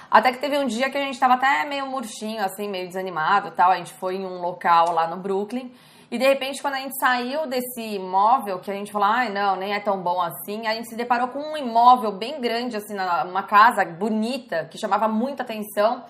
Até 0.10 0.32
que 0.32 0.40
teve 0.40 0.58
um 0.58 0.66
dia 0.66 0.90
que 0.90 0.98
a 0.98 1.02
gente 1.02 1.20
tava 1.20 1.34
até 1.34 1.66
meio 1.66 1.86
murchinho, 1.86 2.42
assim, 2.44 2.70
meio 2.70 2.88
desanimado 2.88 3.52
tal. 3.52 3.72
A 3.72 3.76
gente 3.76 3.94
foi 3.94 4.16
em 4.16 4.26
um 4.26 4.40
local 4.40 4.94
lá 4.94 5.06
no 5.06 5.18
Brooklyn. 5.18 5.70
E 6.12 6.18
de 6.18 6.26
repente, 6.28 6.62
quando 6.62 6.74
a 6.74 6.80
gente 6.80 6.98
saiu 7.00 7.46
desse 7.46 7.82
imóvel, 7.82 8.60
que 8.60 8.72
a 8.72 8.74
gente 8.74 8.92
falou, 8.92 9.08
ai, 9.08 9.30
não, 9.30 9.56
nem 9.56 9.74
é 9.74 9.80
tão 9.80 10.02
bom 10.02 10.20
assim, 10.20 10.66
a 10.66 10.74
gente 10.74 10.90
se 10.90 10.96
deparou 10.96 11.28
com 11.28 11.40
um 11.40 11.58
imóvel 11.58 12.12
bem 12.12 12.42
grande, 12.42 12.76
assim, 12.76 12.96
uma 12.96 13.44
casa 13.44 13.86
bonita, 13.86 14.66
que 14.72 14.78
chamava 14.80 15.08
muita 15.08 15.44
atenção. 15.44 16.04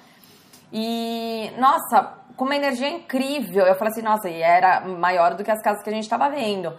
E, 0.71 1.51
nossa, 1.57 2.13
com 2.37 2.45
uma 2.45 2.55
energia 2.55 2.87
incrível. 2.87 3.65
Eu 3.65 3.75
falei 3.75 3.91
assim, 3.91 4.01
nossa, 4.01 4.29
e 4.29 4.41
era 4.41 4.79
maior 4.81 5.35
do 5.35 5.43
que 5.43 5.51
as 5.51 5.61
casas 5.61 5.83
que 5.83 5.89
a 5.89 5.93
gente 5.93 6.03
estava 6.03 6.29
vendo. 6.29 6.73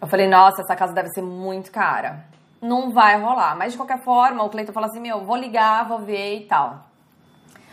Eu 0.00 0.06
falei, 0.06 0.28
nossa, 0.28 0.60
essa 0.60 0.76
casa 0.76 0.92
deve 0.92 1.08
ser 1.08 1.22
muito 1.22 1.70
cara. 1.72 2.24
Não 2.60 2.92
vai 2.92 3.18
rolar. 3.18 3.56
Mas 3.56 3.72
de 3.72 3.78
qualquer 3.78 4.02
forma, 4.02 4.44
o 4.44 4.50
Cleiton 4.50 4.72
falou 4.74 4.90
assim: 4.90 5.00
meu, 5.00 5.24
vou 5.24 5.36
ligar, 5.36 5.88
vou 5.88 6.00
ver 6.00 6.40
e 6.40 6.46
tal. 6.46 6.89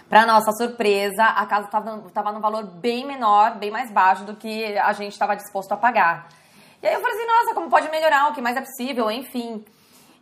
Para 0.10 0.26
nossa 0.26 0.52
surpresa, 0.54 1.24
a 1.24 1.46
casa 1.46 1.68
estava 1.68 2.32
num 2.32 2.40
valor 2.40 2.64
bem 2.64 3.06
menor, 3.06 3.56
bem 3.56 3.70
mais 3.70 3.92
baixo 3.92 4.24
do 4.24 4.36
que 4.36 4.78
a 4.78 4.94
gente 4.94 5.12
estava 5.12 5.36
disposto 5.36 5.72
a 5.74 5.78
pagar. 5.78 6.30
E 6.82 6.88
aí 6.88 6.94
eu 6.94 7.02
falei 7.02 7.18
assim, 7.18 7.28
nossa, 7.28 7.54
como 7.54 7.70
pode 7.70 7.90
melhorar? 7.90 8.30
O 8.30 8.34
que 8.34 8.42
mais 8.42 8.56
é 8.56 8.62
possível? 8.62 9.12
Enfim. 9.12 9.66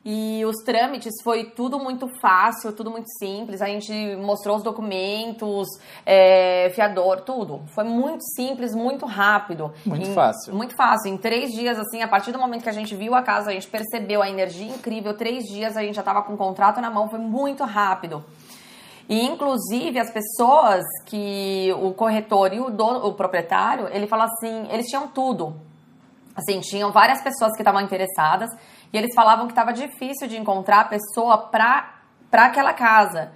E 0.08 0.46
os 0.46 0.58
trâmites 0.63 1.13
foi 1.24 1.46
tudo 1.46 1.80
muito 1.80 2.08
fácil, 2.22 2.72
tudo 2.72 2.92
muito 2.92 3.10
simples. 3.18 3.60
A 3.62 3.65
gente 3.65 4.15
mostrou 4.18 4.56
os 4.56 4.63
documentos, 4.63 5.68
é, 6.06 6.72
fiador, 6.75 7.22
tudo. 7.22 7.63
Foi 7.74 7.84
muito 7.84 8.24
simples, 8.36 8.75
muito 8.75 9.06
rápido. 9.06 9.74
Muito 9.84 10.08
em, 10.08 10.13
fácil. 10.13 10.54
Muito 10.54 10.75
fácil. 10.75 11.12
Em 11.12 11.18
três 11.18 11.51
dias, 11.51 11.80
assim, 11.80 12.04
a 12.04 12.08
partir 12.08 12.32
do 12.32 12.38
momento 12.38 12.62
que 12.62 12.70
a 12.70 12.74
gente 12.74 12.96
viu 12.96 13.15
a 13.15 13.24
casa, 13.24 13.50
a 13.50 13.54
gente 13.54 13.68
percebeu 13.68 14.22
a 14.22 14.30
energia 14.30 14.68
incrível. 14.68 15.15
Três 15.15 15.44
dias 15.46 15.75
a 15.75 15.82
gente 15.82 15.96
já 15.96 16.01
estava 16.01 16.22
com 16.22 16.34
o 16.34 16.38
contrato 16.38 16.80
na 16.80 16.92
mão, 16.92 17.10
foi 17.10 17.20
muito 17.20 17.63
rápido. 17.63 18.24
E, 19.07 19.24
inclusive, 19.24 20.00
as 20.00 20.12
pessoas 20.12 20.83
que 21.05 21.71
o 21.79 21.93
corretor 21.93 22.53
e 22.53 22.59
o, 22.59 22.69
dono, 22.69 23.05
o 23.05 23.13
proprietário, 23.13 23.88
ele 23.91 24.07
falou 24.07 24.25
assim, 24.25 24.67
eles 24.71 24.88
tinham 24.88 25.07
tudo. 25.07 25.55
Assim, 26.35 26.59
tinham 26.59 26.91
várias 26.91 27.21
pessoas 27.21 27.51
que 27.53 27.62
estavam 27.62 27.81
interessadas 27.81 28.50
e 28.91 28.97
eles 28.97 29.13
falavam 29.13 29.45
que 29.45 29.53
estava 29.53 29.71
difícil 29.71 30.27
de 30.27 30.38
encontrar 30.38 30.81
a 30.81 30.85
pessoa 30.85 31.38
para 31.38 31.93
aquela 32.31 32.74
casa. 32.74 33.31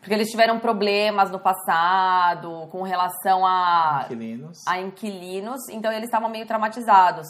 Porque 0.00 0.14
eles 0.14 0.30
tiveram 0.30 0.60
problemas 0.60 1.30
no 1.32 1.40
passado 1.40 2.68
com 2.70 2.82
relação 2.82 3.44
a 3.44 4.02
inquilinos. 4.04 4.66
a 4.66 4.80
inquilinos, 4.80 5.68
então 5.70 5.90
eles 5.90 6.04
estavam 6.04 6.28
meio 6.28 6.46
traumatizados. 6.46 7.26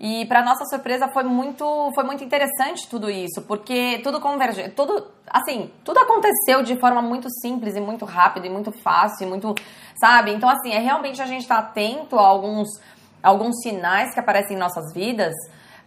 E 0.00 0.26
para 0.26 0.44
nossa 0.44 0.64
surpresa 0.66 1.08
foi 1.08 1.24
muito, 1.24 1.64
foi 1.92 2.04
muito 2.04 2.22
interessante 2.22 2.88
tudo 2.88 3.10
isso, 3.10 3.42
porque 3.42 4.00
tudo 4.04 4.20
converge, 4.20 4.68
tudo, 4.68 5.08
assim, 5.28 5.72
tudo 5.84 5.98
aconteceu 5.98 6.62
de 6.62 6.78
forma 6.78 7.02
muito 7.02 7.28
simples 7.40 7.74
e 7.74 7.80
muito 7.80 8.04
rápida 8.04 8.46
e 8.46 8.50
muito 8.50 8.70
fácil, 8.70 9.26
e 9.26 9.28
muito, 9.28 9.56
sabe? 10.00 10.32
Então 10.32 10.48
assim, 10.48 10.72
é 10.72 10.78
realmente 10.78 11.20
a 11.20 11.26
gente 11.26 11.42
estar 11.42 11.62
tá 11.62 11.68
atento 11.68 12.16
a 12.16 12.26
alguns 12.26 12.68
alguns 13.20 13.60
sinais 13.60 14.14
que 14.14 14.20
aparecem 14.20 14.56
em 14.56 14.60
nossas 14.60 14.92
vidas 14.94 15.34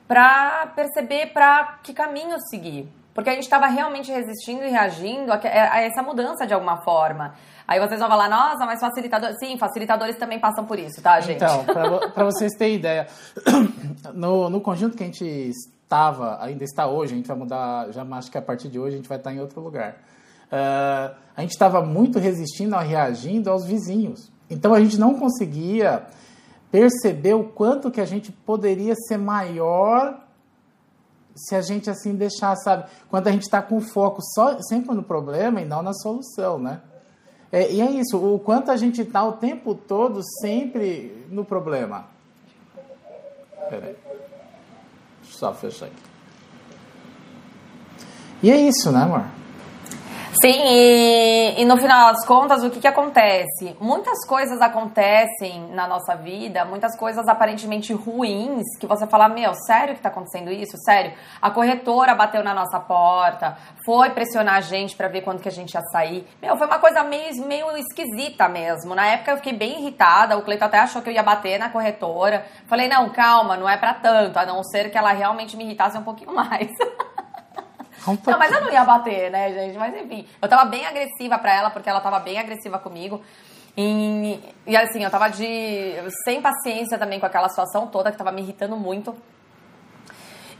para 0.07 0.67
perceber 0.75 1.27
para 1.27 1.79
que 1.81 1.93
caminho 1.93 2.37
seguir. 2.49 2.91
Porque 3.13 3.29
a 3.29 3.33
gente 3.33 3.43
estava 3.43 3.67
realmente 3.67 4.11
resistindo 4.11 4.63
e 4.63 4.69
reagindo 4.69 5.31
a, 5.31 5.35
a, 5.35 5.81
essa 5.81 6.01
mudança 6.01 6.45
de 6.45 6.53
alguma 6.53 6.81
forma. 6.83 7.33
Aí 7.71 7.79
vocês 7.79 8.01
vão 8.01 8.09
falar, 8.09 8.29
nossa, 8.29 8.65
mas 8.65 8.81
facilitadores. 8.81 9.37
Sim, 9.39 9.57
facilitadores 9.57 10.17
também 10.17 10.37
passam 10.37 10.65
por 10.65 10.77
isso, 10.77 11.01
tá, 11.01 11.21
gente? 11.21 11.37
Então, 11.37 11.63
para 12.13 12.25
vocês 12.25 12.51
terem 12.57 12.75
ideia, 12.75 13.07
no, 14.13 14.49
no 14.49 14.59
conjunto 14.59 14.97
que 14.97 15.03
a 15.03 15.05
gente 15.05 15.23
estava, 15.23 16.37
ainda 16.43 16.65
está 16.65 16.85
hoje, 16.85 17.13
a 17.13 17.15
gente 17.15 17.27
vai 17.29 17.37
mudar, 17.37 17.89
já 17.93 18.03
acho 18.03 18.29
que 18.29 18.37
a 18.37 18.41
partir 18.41 18.67
de 18.67 18.77
hoje 18.77 18.95
a 18.95 18.97
gente 18.97 19.07
vai 19.07 19.17
estar 19.17 19.33
em 19.33 19.39
outro 19.39 19.61
lugar. 19.61 19.93
Uh, 20.51 21.15
a 21.33 21.39
gente 21.39 21.51
estava 21.51 21.81
muito 21.81 22.19
resistindo, 22.19 22.75
reagindo 22.75 23.49
aos 23.49 23.63
vizinhos. 23.63 24.29
Então 24.49 24.73
a 24.73 24.81
gente 24.81 24.99
não 24.99 25.17
conseguia 25.17 26.07
perceber 26.69 27.35
o 27.35 27.45
quanto 27.45 27.89
que 27.89 28.01
a 28.01 28.05
gente 28.05 28.33
poderia 28.33 28.95
ser 29.07 29.17
maior 29.17 30.19
se 31.33 31.55
a 31.55 31.61
gente 31.61 31.89
assim 31.89 32.15
deixar, 32.15 32.53
sabe? 32.57 32.83
Quando 33.09 33.29
a 33.29 33.31
gente 33.31 33.43
está 33.43 33.61
com 33.61 33.79
foco 33.79 34.21
só, 34.35 34.57
sempre 34.59 34.93
no 34.93 35.03
problema 35.03 35.61
e 35.61 35.65
não 35.65 35.81
na 35.81 35.93
solução, 35.93 36.59
né? 36.59 36.81
É, 37.51 37.71
e 37.71 37.81
é 37.81 37.91
isso, 37.91 38.17
o 38.17 38.39
quanto 38.39 38.71
a 38.71 38.77
gente 38.77 39.01
está 39.01 39.23
o 39.23 39.33
tempo 39.33 39.75
todo 39.75 40.21
sempre 40.41 41.25
no 41.29 41.43
problema. 41.43 42.05
Peraí. 43.69 43.95
Só 45.23 45.53
fechar 45.53 45.87
aqui. 45.87 46.03
E 48.43 48.49
é 48.49 48.57
isso, 48.57 48.91
né, 48.91 49.03
amor? 49.03 49.25
Sim, 50.39 50.61
e, 50.63 51.61
e, 51.61 51.65
no 51.65 51.75
final 51.77 52.13
das 52.13 52.25
contas, 52.25 52.63
o 52.63 52.69
que, 52.69 52.79
que 52.79 52.87
acontece? 52.87 53.75
Muitas 53.81 54.25
coisas 54.25 54.61
acontecem 54.61 55.67
na 55.71 55.85
nossa 55.87 56.15
vida, 56.15 56.63
muitas 56.63 56.97
coisas 56.97 57.27
aparentemente 57.27 57.91
ruins, 57.91 58.63
que 58.79 58.87
você 58.87 59.05
fala, 59.05 59.27
meu, 59.27 59.53
sério 59.53 59.93
que 59.93 60.01
tá 60.01 60.07
acontecendo 60.07 60.49
isso? 60.49 60.77
Sério? 60.85 61.13
A 61.41 61.51
corretora 61.51 62.15
bateu 62.15 62.43
na 62.43 62.53
nossa 62.53 62.79
porta, 62.79 63.57
foi 63.85 64.11
pressionar 64.11 64.55
a 64.55 64.61
gente 64.61 64.95
para 64.95 65.09
ver 65.09 65.21
quando 65.21 65.41
que 65.41 65.49
a 65.49 65.51
gente 65.51 65.73
ia 65.73 65.81
sair. 65.91 66.25
Meu, 66.41 66.55
foi 66.55 66.65
uma 66.65 66.79
coisa 66.79 67.03
meio, 67.03 67.45
meio 67.45 67.77
esquisita 67.77 68.47
mesmo. 68.47 68.95
Na 68.95 69.05
época 69.07 69.31
eu 69.31 69.37
fiquei 69.37 69.53
bem 69.53 69.81
irritada, 69.81 70.37
o 70.37 70.43
Cleiton 70.43 70.65
até 70.65 70.79
achou 70.79 71.01
que 71.01 71.09
eu 71.09 71.13
ia 71.13 71.23
bater 71.23 71.59
na 71.59 71.69
corretora. 71.69 72.45
Falei, 72.67 72.87
não, 72.87 73.09
calma, 73.09 73.57
não 73.57 73.67
é 73.67 73.75
para 73.75 73.95
tanto, 73.95 74.39
a 74.39 74.45
não 74.45 74.63
ser 74.63 74.89
que 74.89 74.97
ela 74.97 75.11
realmente 75.11 75.57
me 75.57 75.65
irritasse 75.65 75.97
um 75.97 76.03
pouquinho 76.03 76.31
mais. 76.33 76.71
Não, 78.07 78.39
mas 78.39 78.51
eu 78.51 78.61
não 78.61 78.71
ia 78.71 78.83
bater, 78.83 79.29
né, 79.29 79.51
gente? 79.53 79.77
Mas 79.77 79.95
enfim, 79.95 80.27
eu 80.41 80.49
tava 80.49 80.65
bem 80.65 80.85
agressiva 80.85 81.37
pra 81.37 81.53
ela, 81.53 81.69
porque 81.69 81.89
ela 81.89 82.01
tava 82.01 82.19
bem 82.19 82.39
agressiva 82.39 82.79
comigo. 82.79 83.21
E, 83.77 84.39
e 84.67 84.75
assim, 84.75 85.03
eu 85.03 85.09
tava 85.09 85.29
de. 85.29 85.93
sem 86.23 86.41
paciência 86.41 86.97
também 86.97 87.19
com 87.19 87.25
aquela 87.25 87.47
situação 87.49 87.87
toda 87.87 88.11
que 88.11 88.17
tava 88.17 88.31
me 88.31 88.41
irritando 88.41 88.75
muito. 88.75 89.15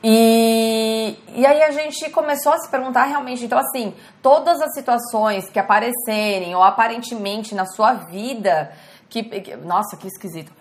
E, 0.04 1.16
e 1.36 1.46
aí 1.46 1.62
a 1.62 1.72
gente 1.72 2.10
começou 2.10 2.54
a 2.54 2.58
se 2.58 2.70
perguntar 2.72 3.04
realmente, 3.04 3.46
então 3.46 3.60
assim, 3.60 3.94
todas 4.20 4.60
as 4.60 4.74
situações 4.74 5.48
que 5.48 5.60
aparecerem 5.60 6.56
ou 6.56 6.64
aparentemente 6.64 7.54
na 7.54 7.68
sua 7.68 7.94
vida, 7.94 8.72
que, 9.08 9.22
que 9.22 9.56
nossa, 9.58 9.96
que 9.98 10.08
esquisito 10.08 10.52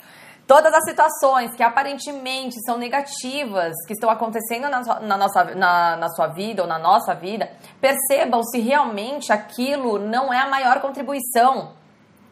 todas 0.50 0.74
as 0.74 0.82
situações 0.82 1.54
que 1.54 1.62
aparentemente 1.62 2.56
são 2.66 2.76
negativas 2.76 3.72
que 3.86 3.92
estão 3.92 4.10
acontecendo 4.10 4.68
na, 4.68 4.82
sua, 4.82 4.98
na, 4.98 5.16
nossa, 5.16 5.44
na, 5.54 5.96
na 5.96 6.08
sua 6.08 6.26
vida 6.26 6.62
ou 6.62 6.66
na 6.66 6.76
nossa 6.76 7.14
vida, 7.14 7.48
percebam 7.80 8.42
se 8.42 8.58
realmente 8.58 9.32
aquilo 9.32 10.00
não 10.00 10.34
é 10.34 10.40
a 10.40 10.50
maior 10.50 10.80
contribuição 10.80 11.74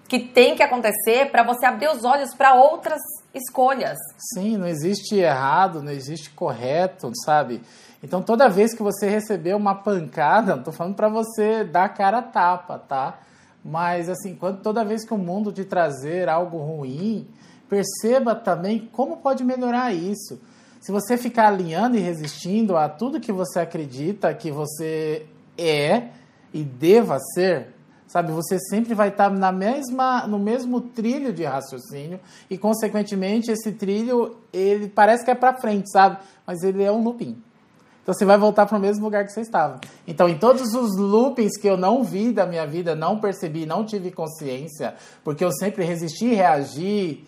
que 0.08 0.18
tem 0.18 0.56
que 0.56 0.64
acontecer 0.64 1.30
para 1.30 1.44
você 1.44 1.64
abrir 1.64 1.90
os 1.90 2.02
olhos 2.02 2.34
para 2.34 2.54
outras 2.54 2.98
escolhas. 3.32 3.96
Sim, 4.34 4.56
não 4.56 4.66
existe 4.66 5.14
errado, 5.14 5.80
não 5.80 5.92
existe 5.92 6.30
correto, 6.30 7.12
sabe? 7.24 7.62
Então 8.02 8.20
toda 8.20 8.48
vez 8.48 8.74
que 8.74 8.82
você 8.82 9.08
receber 9.08 9.54
uma 9.54 9.76
pancada, 9.76 10.56
não 10.56 10.64
tô 10.64 10.72
falando 10.72 10.96
para 10.96 11.08
você 11.08 11.62
dar 11.62 11.84
a 11.84 11.88
cara 11.88 12.18
a 12.18 12.22
tapa, 12.22 12.80
tá? 12.80 13.20
Mas 13.64 14.08
assim, 14.08 14.34
quando 14.34 14.60
toda 14.60 14.84
vez 14.84 15.04
que 15.04 15.14
o 15.14 15.18
mundo 15.18 15.52
te 15.52 15.64
trazer 15.64 16.28
algo 16.28 16.58
ruim, 16.58 17.28
perceba 17.68 18.34
também 18.34 18.88
como 18.92 19.18
pode 19.18 19.44
melhorar 19.44 19.92
isso. 19.92 20.40
Se 20.80 20.92
você 20.92 21.16
ficar 21.16 21.48
alinhando 21.48 21.96
e 21.96 22.00
resistindo 22.00 22.76
a 22.76 22.88
tudo 22.88 23.20
que 23.20 23.32
você 23.32 23.60
acredita 23.60 24.32
que 24.32 24.50
você 24.50 25.26
é 25.56 26.08
e 26.52 26.62
deva 26.62 27.18
ser, 27.34 27.74
sabe, 28.06 28.32
você 28.32 28.58
sempre 28.70 28.94
vai 28.94 29.08
estar 29.08 29.30
na 29.30 29.52
mesma, 29.52 30.26
no 30.26 30.38
mesmo 30.38 30.80
trilho 30.80 31.32
de 31.32 31.44
raciocínio 31.44 32.20
e, 32.48 32.56
consequentemente, 32.56 33.50
esse 33.50 33.72
trilho 33.72 34.36
ele 34.52 34.88
parece 34.88 35.24
que 35.24 35.30
é 35.30 35.34
para 35.34 35.58
frente, 35.60 35.90
sabe, 35.90 36.18
mas 36.46 36.62
ele 36.62 36.82
é 36.82 36.90
um 36.90 37.02
looping. 37.02 37.42
Então 38.08 38.14
você 38.14 38.24
vai 38.24 38.38
voltar 38.38 38.64
para 38.64 38.78
o 38.78 38.80
mesmo 38.80 39.04
lugar 39.04 39.26
que 39.26 39.32
você 39.32 39.42
estava. 39.42 39.78
Então, 40.06 40.30
em 40.30 40.38
todos 40.38 40.72
os 40.72 40.96
loopings 40.96 41.60
que 41.60 41.68
eu 41.68 41.76
não 41.76 42.02
vi 42.02 42.32
da 42.32 42.46
minha 42.46 42.66
vida, 42.66 42.94
não 42.94 43.20
percebi, 43.20 43.66
não 43.66 43.84
tive 43.84 44.10
consciência, 44.10 44.94
porque 45.22 45.44
eu 45.44 45.52
sempre 45.52 45.84
resisti, 45.84 46.32
reagi, 46.32 47.26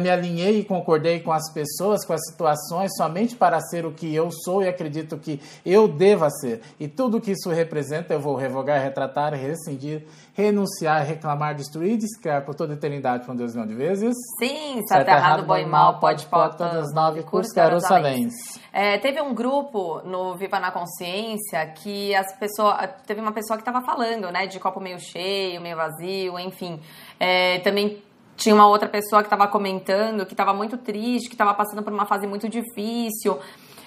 me 0.00 0.08
alinhei 0.08 0.60
e 0.60 0.64
concordei 0.64 1.20
com 1.20 1.32
as 1.32 1.52
pessoas, 1.52 2.04
com 2.04 2.12
as 2.12 2.24
situações, 2.30 2.96
somente 2.96 3.36
para 3.36 3.60
ser 3.60 3.84
o 3.84 3.92
que 3.92 4.14
eu 4.14 4.30
sou 4.30 4.62
e 4.62 4.68
acredito 4.68 5.18
que 5.18 5.40
eu 5.64 5.88
deva 5.88 6.30
ser. 6.30 6.62
E 6.78 6.88
tudo 6.88 7.20
que 7.20 7.32
isso 7.32 7.50
representa, 7.50 8.14
eu 8.14 8.20
vou 8.20 8.36
revogar, 8.36 8.82
retratar, 8.82 9.34
rescindir, 9.34 10.04
renunciar, 10.34 11.04
reclamar, 11.04 11.54
destruir 11.54 11.96
descriar 11.96 12.44
por 12.44 12.54
toda 12.54 12.74
a 12.74 12.76
eternidade 12.76 13.26
com 13.26 13.34
Deus 13.34 13.54
não 13.54 13.66
de 13.66 13.74
vezes. 13.74 14.14
Sim, 14.38 14.82
certo, 14.86 15.08
errado, 15.08 15.44
bom 15.44 15.56
e 15.56 15.66
mal, 15.66 15.98
pode, 15.98 16.26
pode, 16.26 16.56
todas 16.56 16.88
as 16.88 16.94
nove, 16.94 17.22
cursos, 17.22 17.52
Jerusalém. 17.54 18.28
É, 18.72 18.98
teve 18.98 19.20
um 19.20 19.34
grupo 19.34 20.00
no 20.04 20.36
Viva 20.36 20.60
na 20.60 20.70
Consciência 20.70 21.66
que 21.66 22.14
as 22.14 22.34
pessoas. 22.38 22.76
Teve 23.06 23.20
uma 23.20 23.32
pessoa 23.32 23.56
que 23.56 23.62
estava 23.62 23.84
falando, 23.84 24.30
né, 24.30 24.46
de 24.46 24.60
copo 24.60 24.80
meio 24.80 24.98
cheio, 25.00 25.60
meio 25.60 25.76
vazio, 25.76 26.38
enfim. 26.38 26.80
É, 27.18 27.58
também 27.60 28.02
tinha 28.36 28.54
uma 28.54 28.68
outra 28.68 28.88
pessoa 28.88 29.22
que 29.22 29.26
estava 29.26 29.48
comentando 29.48 30.26
que 30.26 30.34
estava 30.34 30.52
muito 30.52 30.76
triste, 30.76 31.28
que 31.28 31.34
estava 31.34 31.54
passando 31.54 31.82
por 31.82 31.92
uma 31.92 32.06
fase 32.06 32.26
muito 32.26 32.48
difícil. 32.48 33.38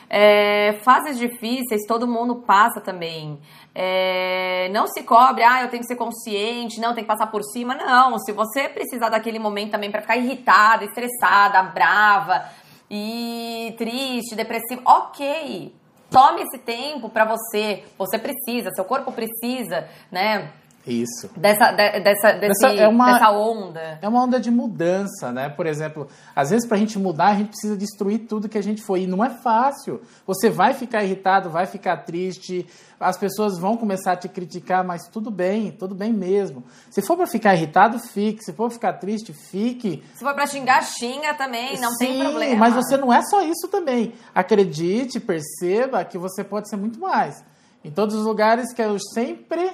É, 0.09 0.79
fases 0.83 1.19
difíceis 1.19 1.85
todo 1.87 2.07
mundo 2.07 2.37
passa 2.37 2.81
também. 2.81 3.39
É, 3.75 4.67
não 4.73 4.87
se 4.87 5.03
cobre, 5.03 5.43
ah, 5.43 5.61
eu 5.61 5.69
tenho 5.69 5.81
que 5.81 5.87
ser 5.87 5.95
consciente, 5.95 6.81
não, 6.81 6.95
tem 6.95 7.03
que 7.03 7.07
passar 7.07 7.27
por 7.27 7.43
cima. 7.43 7.75
Não, 7.75 8.17
se 8.17 8.31
você 8.31 8.67
precisar 8.67 9.09
daquele 9.09 9.37
momento 9.37 9.71
também 9.71 9.91
para 9.91 10.01
ficar 10.01 10.17
irritada, 10.17 10.83
estressada, 10.83 11.61
brava 11.61 12.43
e 12.89 13.75
triste, 13.77 14.35
depressiva, 14.35 14.81
ok. 14.83 15.75
Tome 16.09 16.41
esse 16.41 16.57
tempo 16.57 17.07
para 17.07 17.23
você. 17.23 17.83
Você 17.95 18.17
precisa, 18.17 18.71
seu 18.71 18.83
corpo 18.83 19.11
precisa, 19.11 19.87
né? 20.11 20.51
Isso. 20.87 21.29
Dessa, 21.35 21.71
de, 21.71 21.99
dessa, 21.99 22.31
desse, 22.33 22.65
é 22.65 22.87
uma, 22.87 23.13
dessa 23.13 23.31
onda. 23.31 23.99
É 24.01 24.07
uma 24.07 24.23
onda 24.23 24.39
de 24.39 24.49
mudança, 24.49 25.31
né? 25.31 25.49
Por 25.49 25.65
exemplo, 25.65 26.07
às 26.35 26.49
vezes 26.49 26.67
para 26.67 26.77
a 26.77 26.79
gente 26.79 26.97
mudar, 26.97 27.27
a 27.27 27.35
gente 27.35 27.49
precisa 27.49 27.77
destruir 27.77 28.19
tudo 28.19 28.49
que 28.49 28.57
a 28.57 28.63
gente 28.63 28.81
foi. 28.81 29.01
E 29.01 29.07
não 29.07 29.23
é 29.23 29.29
fácil. 29.29 30.01
Você 30.25 30.49
vai 30.49 30.73
ficar 30.73 31.03
irritado, 31.03 31.49
vai 31.49 31.65
ficar 31.65 31.97
triste, 31.97 32.65
as 32.99 33.17
pessoas 33.17 33.57
vão 33.57 33.77
começar 33.77 34.13
a 34.13 34.15
te 34.15 34.27
criticar, 34.27 34.83
mas 34.83 35.07
tudo 35.07 35.29
bem, 35.29 35.71
tudo 35.71 35.93
bem 35.93 36.11
mesmo. 36.11 36.63
Se 36.89 37.01
for 37.01 37.15
para 37.15 37.27
ficar 37.27 37.55
irritado, 37.55 37.99
fique. 37.99 38.43
Se 38.43 38.53
for 38.53 38.71
ficar 38.71 38.93
triste, 38.93 39.33
fique. 39.33 40.03
Se 40.15 40.23
for 40.23 40.33
para 40.33 40.47
xingar, 40.47 40.83
xinga 40.83 41.33
também, 41.35 41.79
não 41.79 41.91
Sim, 41.91 42.05
tem 42.05 42.19
problema. 42.19 42.55
Mas 42.55 42.73
você 42.73 42.97
não 42.97 43.13
é 43.13 43.21
só 43.23 43.41
isso 43.41 43.67
também. 43.69 44.13
Acredite, 44.33 45.19
perceba 45.19 46.03
que 46.03 46.17
você 46.17 46.43
pode 46.43 46.69
ser 46.69 46.77
muito 46.77 46.99
mais. 46.99 47.43
Em 47.83 47.91
todos 47.91 48.15
os 48.15 48.25
lugares 48.25 48.73
que 48.73 48.81
eu 48.81 48.97
sempre 49.13 49.71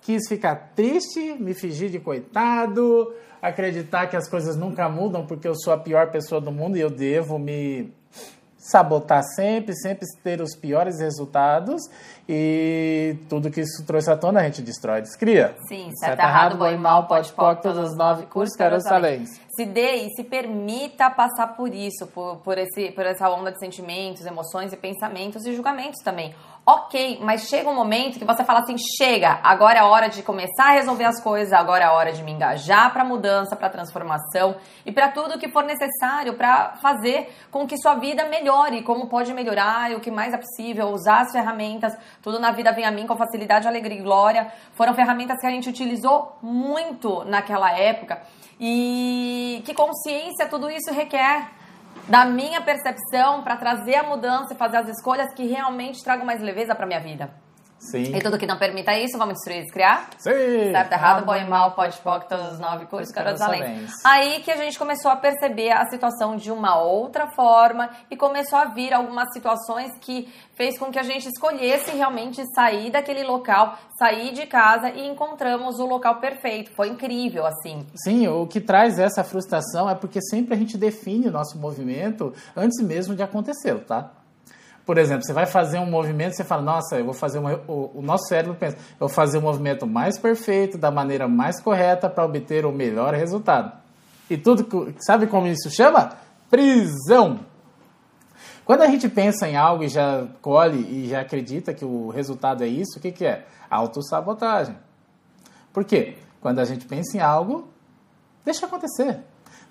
quis 0.00 0.28
ficar 0.28 0.72
triste, 0.74 1.36
me 1.38 1.54
fingir 1.54 1.90
de 1.90 1.98
coitado, 1.98 3.12
acreditar 3.40 4.06
que 4.06 4.16
as 4.16 4.28
coisas 4.28 4.56
nunca 4.56 4.88
mudam 4.88 5.26
porque 5.26 5.46
eu 5.46 5.54
sou 5.54 5.72
a 5.72 5.78
pior 5.78 6.10
pessoa 6.10 6.40
do 6.40 6.50
mundo 6.50 6.76
e 6.76 6.80
eu 6.80 6.90
devo 6.90 7.38
me 7.38 7.92
sabotar 8.58 9.22
sempre, 9.22 9.74
sempre 9.74 10.06
ter 10.22 10.40
os 10.40 10.54
piores 10.54 11.00
resultados 11.00 11.80
e 12.28 13.16
tudo 13.28 13.50
que 13.50 13.60
isso 13.60 13.86
trouxe 13.86 14.10
à 14.10 14.16
tona 14.16 14.40
a 14.40 14.42
gente 14.44 14.60
destrói, 14.60 15.00
descria. 15.00 15.54
Sim, 15.68 15.84
certo, 15.84 15.98
certo 15.98 16.20
errado, 16.20 16.58
bom 16.58 16.68
e 16.68 16.76
mal, 16.76 17.06
pode, 17.06 17.32
pode, 17.32 17.62
todos 17.62 17.90
os 17.90 17.96
nove 17.96 18.26
cursos, 18.26 18.54
quero 18.56 18.80
salens. 18.80 19.40
Se 19.56 19.64
dê 19.64 20.06
e 20.06 20.10
se 20.14 20.24
permita 20.24 21.08
passar 21.10 21.56
por 21.56 21.72
isso, 21.72 22.06
por, 22.08 22.36
por, 22.38 22.58
esse, 22.58 22.90
por 22.90 23.06
essa 23.06 23.30
onda 23.30 23.50
de 23.50 23.58
sentimentos, 23.58 24.26
emoções 24.26 24.72
e 24.72 24.76
pensamentos 24.76 25.46
e 25.46 25.54
julgamentos 25.54 26.02
também. 26.02 26.34
Ok, 26.70 27.18
mas 27.22 27.48
chega 27.48 27.70
um 27.70 27.74
momento 27.74 28.18
que 28.18 28.26
você 28.26 28.44
fala 28.44 28.58
assim: 28.58 28.76
chega, 28.76 29.40
agora 29.42 29.78
é 29.78 29.82
hora 29.82 30.06
de 30.10 30.22
começar 30.22 30.66
a 30.66 30.72
resolver 30.72 31.04
as 31.04 31.18
coisas, 31.18 31.50
agora 31.50 31.86
é 31.86 31.88
hora 31.88 32.12
de 32.12 32.22
me 32.22 32.30
engajar 32.30 32.92
para 32.92 33.02
mudança, 33.02 33.56
para 33.56 33.70
transformação 33.70 34.54
e 34.84 34.92
para 34.92 35.08
tudo 35.08 35.38
que 35.38 35.48
for 35.48 35.64
necessário 35.64 36.34
para 36.34 36.76
fazer 36.76 37.34
com 37.50 37.66
que 37.66 37.78
sua 37.78 37.94
vida 37.94 38.26
melhore, 38.26 38.82
como 38.82 39.06
pode 39.06 39.32
melhorar 39.32 39.92
o 39.92 40.00
que 40.00 40.10
mais 40.10 40.34
é 40.34 40.36
possível, 40.36 40.88
usar 40.88 41.22
as 41.22 41.32
ferramentas. 41.32 41.96
Tudo 42.20 42.38
na 42.38 42.50
vida 42.50 42.70
vem 42.70 42.84
a 42.84 42.90
mim 42.90 43.06
com 43.06 43.16
facilidade, 43.16 43.66
alegria 43.66 43.98
e 43.98 44.02
glória. 44.02 44.52
Foram 44.74 44.92
ferramentas 44.92 45.40
que 45.40 45.46
a 45.46 45.50
gente 45.50 45.70
utilizou 45.70 46.36
muito 46.42 47.24
naquela 47.24 47.72
época 47.78 48.20
e 48.60 49.62
que 49.64 49.72
consciência 49.72 50.46
tudo 50.46 50.70
isso 50.70 50.92
requer 50.92 51.48
da 52.08 52.24
minha 52.24 52.60
percepção 52.60 53.42
para 53.42 53.56
trazer 53.56 53.96
a 53.96 54.02
mudança 54.02 54.54
e 54.54 54.56
fazer 54.56 54.78
as 54.78 54.88
escolhas 54.88 55.32
que 55.34 55.46
realmente 55.46 56.02
tragam 56.02 56.24
mais 56.24 56.40
leveza 56.40 56.74
para 56.74 56.86
minha 56.86 57.00
vida. 57.00 57.30
Sim. 57.78 58.14
E 58.14 58.20
tudo 58.20 58.38
que 58.38 58.46
não 58.46 58.58
permita 58.58 58.96
isso, 58.98 59.16
vamos 59.16 59.34
destruir 59.34 59.60
e 59.60 59.62
descriar? 59.62 60.10
Sim. 60.18 60.72
Certo, 60.72 60.92
errado, 60.92 61.24
bom 61.24 61.34
e 61.34 61.44
mal, 61.44 61.72
pode, 61.72 61.96
pode, 61.98 62.28
todos 62.28 62.52
os 62.52 62.58
nove 62.58 62.86
cursos, 62.86 63.12
caras 63.12 63.40
além. 63.40 63.86
Aí 64.04 64.40
que 64.40 64.50
a 64.50 64.56
gente 64.56 64.78
começou 64.78 65.10
a 65.10 65.16
perceber 65.16 65.70
a 65.70 65.88
situação 65.88 66.36
de 66.36 66.50
uma 66.50 66.80
outra 66.80 67.28
forma 67.28 67.88
e 68.10 68.16
começou 68.16 68.58
a 68.58 68.66
vir 68.66 68.92
algumas 68.92 69.32
situações 69.32 69.92
que 70.00 70.28
fez 70.54 70.76
com 70.76 70.90
que 70.90 70.98
a 70.98 71.04
gente 71.04 71.28
escolhesse 71.28 71.92
realmente 71.92 72.42
sair 72.52 72.90
daquele 72.90 73.22
local, 73.22 73.78
sair 73.96 74.32
de 74.32 74.44
casa 74.44 74.90
e 74.90 75.06
encontramos 75.06 75.78
o 75.78 75.86
local 75.86 76.16
perfeito. 76.16 76.72
Foi 76.74 76.88
incrível, 76.88 77.46
assim. 77.46 77.86
Sim, 77.94 78.26
o 78.26 78.46
que 78.46 78.60
traz 78.60 78.98
essa 78.98 79.22
frustração 79.22 79.88
é 79.88 79.94
porque 79.94 80.20
sempre 80.20 80.54
a 80.54 80.56
gente 80.56 80.76
define 80.76 81.28
o 81.28 81.30
nosso 81.30 81.56
movimento 81.58 82.34
antes 82.56 82.82
mesmo 82.82 83.14
de 83.14 83.22
acontecer, 83.22 83.78
tá? 83.84 84.10
Por 84.88 84.96
exemplo, 84.96 85.22
você 85.22 85.34
vai 85.34 85.44
fazer 85.44 85.78
um 85.78 85.84
movimento, 85.84 86.34
você 86.34 86.42
fala, 86.42 86.62
nossa, 86.62 86.96
eu 86.96 87.04
vou 87.04 87.12
fazer 87.12 87.38
uma, 87.38 87.60
o, 87.68 87.98
o 87.98 88.00
nosso 88.00 88.26
cérebro 88.26 88.54
pensa, 88.54 88.78
eu 88.78 89.00
vou 89.00 89.08
fazer 89.10 89.36
o 89.36 89.42
movimento 89.42 89.86
mais 89.86 90.16
perfeito, 90.16 90.78
da 90.78 90.90
maneira 90.90 91.28
mais 91.28 91.60
correta 91.60 92.08
para 92.08 92.24
obter 92.24 92.64
o 92.64 92.72
melhor 92.72 93.12
resultado. 93.12 93.70
E 94.30 94.38
tudo, 94.38 94.94
sabe 95.00 95.26
como 95.26 95.46
isso 95.46 95.68
chama? 95.70 96.16
Prisão. 96.48 97.40
Quando 98.64 98.80
a 98.80 98.86
gente 98.86 99.10
pensa 99.10 99.46
em 99.46 99.58
algo 99.58 99.84
e 99.84 99.88
já 99.88 100.26
colhe 100.40 100.78
e 100.78 101.06
já 101.06 101.20
acredita 101.20 101.74
que 101.74 101.84
o 101.84 102.08
resultado 102.08 102.64
é 102.64 102.66
isso, 102.66 102.98
o 102.98 103.02
que, 103.02 103.12
que 103.12 103.26
é? 103.26 103.44
Autossabotagem. 103.68 104.74
Por 105.70 105.84
quê? 105.84 106.16
Quando 106.40 106.60
a 106.60 106.64
gente 106.64 106.86
pensa 106.86 107.14
em 107.14 107.20
algo, 107.20 107.68
deixa 108.42 108.64
acontecer. 108.64 109.20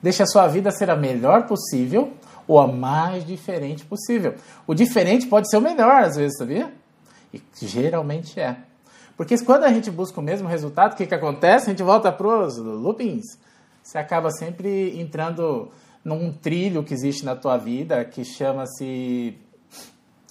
Deixa 0.01 0.23
a 0.23 0.27
sua 0.27 0.47
vida 0.47 0.71
ser 0.71 0.89
a 0.89 0.95
melhor 0.95 1.47
possível 1.47 2.13
ou 2.47 2.59
a 2.59 2.67
mais 2.67 3.25
diferente 3.25 3.85
possível. 3.85 4.35
O 4.65 4.73
diferente 4.73 5.27
pode 5.27 5.49
ser 5.49 5.57
o 5.57 5.61
melhor, 5.61 6.03
às 6.03 6.15
vezes, 6.15 6.37
sabia? 6.37 6.71
E 7.33 7.41
geralmente 7.61 8.39
é. 8.39 8.57
Porque 9.17 9.37
quando 9.43 9.63
a 9.63 9.69
gente 9.69 9.89
busca 9.89 10.19
o 10.19 10.23
mesmo 10.23 10.47
resultado, 10.47 10.93
o 10.93 10.95
que, 10.95 11.07
que 11.07 11.15
acontece? 11.15 11.65
A 11.65 11.69
gente 11.69 11.83
volta 11.83 12.11
para 12.11 12.27
os 12.27 12.57
loopings. 12.57 13.25
Você 13.83 13.97
acaba 13.97 14.29
sempre 14.31 14.99
entrando 14.99 15.69
num 16.05 16.31
trilho 16.31 16.83
que 16.83 16.93
existe 16.93 17.25
na 17.25 17.35
tua 17.35 17.57
vida 17.57 18.05
que 18.05 18.23
chama-se 18.23 19.35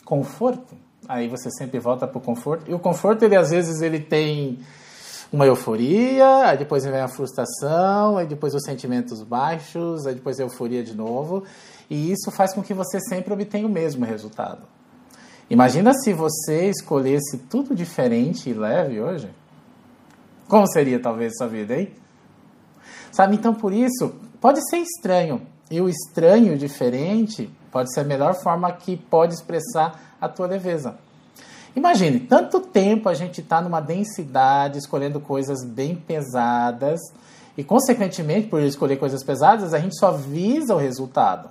conforto. 0.04 0.74
Aí 1.08 1.28
você 1.28 1.50
sempre 1.50 1.78
volta 1.78 2.06
para 2.06 2.18
o 2.18 2.20
conforto. 2.20 2.70
E 2.70 2.74
o 2.74 2.78
conforto, 2.78 3.24
ele 3.24 3.36
às 3.36 3.50
vezes, 3.50 3.82
ele 3.82 4.00
tem 4.00 4.58
uma 5.32 5.46
euforia, 5.46 6.46
aí 6.46 6.58
depois 6.58 6.84
vem 6.84 7.00
a 7.00 7.08
frustração, 7.08 8.16
aí 8.16 8.26
depois 8.26 8.54
os 8.54 8.62
sentimentos 8.62 9.22
baixos, 9.22 10.06
aí 10.06 10.14
depois 10.14 10.38
a 10.38 10.44
euforia 10.44 10.82
de 10.82 10.96
novo. 10.96 11.44
E 11.90 12.10
isso 12.12 12.30
faz 12.30 12.52
com 12.54 12.62
que 12.62 12.74
você 12.74 13.00
sempre 13.00 13.32
obtenha 13.32 13.66
o 13.66 13.70
mesmo 13.70 14.04
resultado. 14.04 14.62
Imagina 15.48 15.92
se 15.94 16.12
você 16.12 16.70
escolhesse 16.70 17.38
tudo 17.48 17.74
diferente 17.74 18.50
e 18.50 18.54
leve 18.54 19.00
hoje. 19.00 19.30
Como 20.48 20.66
seria 20.66 21.00
talvez 21.00 21.36
sua 21.36 21.46
vida, 21.46 21.76
hein? 21.76 21.92
Sabe, 23.12 23.36
então 23.36 23.54
por 23.54 23.72
isso, 23.72 24.14
pode 24.40 24.60
ser 24.68 24.78
estranho. 24.78 25.42
E 25.70 25.80
o 25.80 25.88
estranho 25.88 26.56
diferente 26.56 27.50
pode 27.70 27.92
ser 27.92 28.00
a 28.00 28.04
melhor 28.04 28.34
forma 28.34 28.70
que 28.72 28.96
pode 28.96 29.34
expressar 29.34 30.16
a 30.20 30.28
tua 30.28 30.46
leveza. 30.46 30.96
Imagine, 31.76 32.20
tanto 32.20 32.60
tempo 32.60 33.06
a 33.06 33.12
gente 33.12 33.42
está 33.42 33.60
numa 33.60 33.80
densidade, 33.80 34.78
escolhendo 34.78 35.20
coisas 35.20 35.62
bem 35.62 35.94
pesadas, 35.94 36.98
e 37.56 37.62
consequentemente, 37.62 38.48
por 38.48 38.62
escolher 38.62 38.96
coisas 38.96 39.22
pesadas, 39.22 39.74
a 39.74 39.78
gente 39.78 39.98
só 39.98 40.10
visa 40.10 40.74
o 40.74 40.78
resultado. 40.78 41.50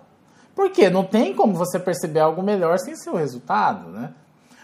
Porque 0.55 0.89
não 0.89 1.03
tem 1.03 1.35
como 1.35 1.53
você 1.53 1.77
perceber 1.77 2.21
algo 2.21 2.41
melhor 2.41 2.79
sem 2.79 2.95
ser 2.95 3.11
o 3.11 3.15
resultado, 3.15 3.89
né? 3.91 4.13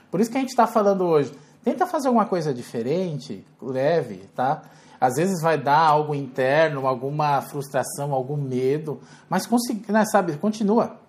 Por 0.10 0.20
isso 0.20 0.32
que 0.32 0.38
a 0.38 0.42
gente 0.42 0.50
está 0.50 0.66
falando 0.66 1.04
hoje. 1.06 1.32
Tenta 1.64 1.86
fazer 1.86 2.08
alguma 2.08 2.26
coisa 2.26 2.52
diferente, 2.52 3.46
leve, 3.62 4.28
tá? 4.36 4.64
Às 5.00 5.16
vezes 5.16 5.42
vai 5.42 5.60
dar 5.60 5.80
algo 5.80 6.16
interno, 6.16 6.88
alguma 6.88 7.40
frustração, 7.42 8.14
algum 8.14 8.38
medo, 8.38 9.00
mas 9.30 9.48
né, 9.90 10.06
sabe, 10.06 10.34
continua. 10.38 11.01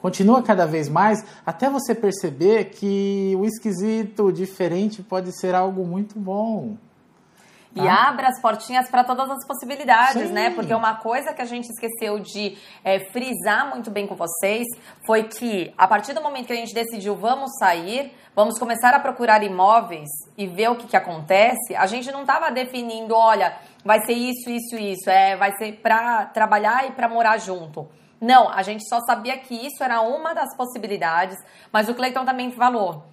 Continua 0.00 0.42
cada 0.42 0.66
vez 0.66 0.88
mais 0.88 1.24
até 1.44 1.68
você 1.68 1.94
perceber 1.94 2.66
que 2.66 3.34
o 3.36 3.44
esquisito, 3.44 4.32
diferente 4.32 5.02
pode 5.02 5.32
ser 5.32 5.54
algo 5.54 5.84
muito 5.84 6.18
bom. 6.18 6.76
E 7.74 7.86
Ah. 7.86 8.08
abre 8.08 8.24
as 8.26 8.40
portinhas 8.40 8.88
para 8.88 9.04
todas 9.04 9.30
as 9.30 9.46
possibilidades, 9.46 10.28
Sim. 10.28 10.32
né? 10.32 10.50
Porque 10.50 10.72
uma 10.72 10.94
coisa 10.94 11.34
que 11.34 11.42
a 11.42 11.44
gente 11.44 11.68
esqueceu 11.68 12.18
de 12.18 12.56
é, 12.82 12.98
frisar 13.10 13.68
muito 13.68 13.90
bem 13.90 14.06
com 14.06 14.16
vocês 14.16 14.66
foi 15.06 15.24
que, 15.24 15.72
a 15.76 15.86
partir 15.86 16.14
do 16.14 16.22
momento 16.22 16.46
que 16.46 16.52
a 16.52 16.56
gente 16.56 16.74
decidiu 16.74 17.14
vamos 17.14 17.50
sair, 17.58 18.12
vamos 18.34 18.58
começar 18.58 18.94
a 18.94 18.98
procurar 19.00 19.42
imóveis 19.42 20.08
e 20.36 20.46
ver 20.46 20.70
o 20.70 20.76
que, 20.76 20.86
que 20.86 20.96
acontece, 20.96 21.76
a 21.76 21.86
gente 21.86 22.10
não 22.10 22.22
estava 22.22 22.50
definindo, 22.50 23.14
olha, 23.14 23.54
vai 23.84 24.00
ser 24.06 24.14
isso, 24.14 24.48
isso, 24.48 24.76
isso, 24.76 25.10
é, 25.10 25.36
vai 25.36 25.52
ser 25.56 25.72
para 25.82 26.24
trabalhar 26.26 26.88
e 26.88 26.92
para 26.92 27.08
morar 27.08 27.36
junto. 27.38 27.86
Não, 28.20 28.48
a 28.48 28.62
gente 28.62 28.88
só 28.88 29.00
sabia 29.00 29.38
que 29.38 29.54
isso 29.54 29.82
era 29.82 30.00
uma 30.00 30.34
das 30.34 30.56
possibilidades, 30.56 31.36
mas 31.72 31.88
o 31.88 31.94
Cleiton 31.94 32.24
também 32.24 32.50
falou. 32.50 33.04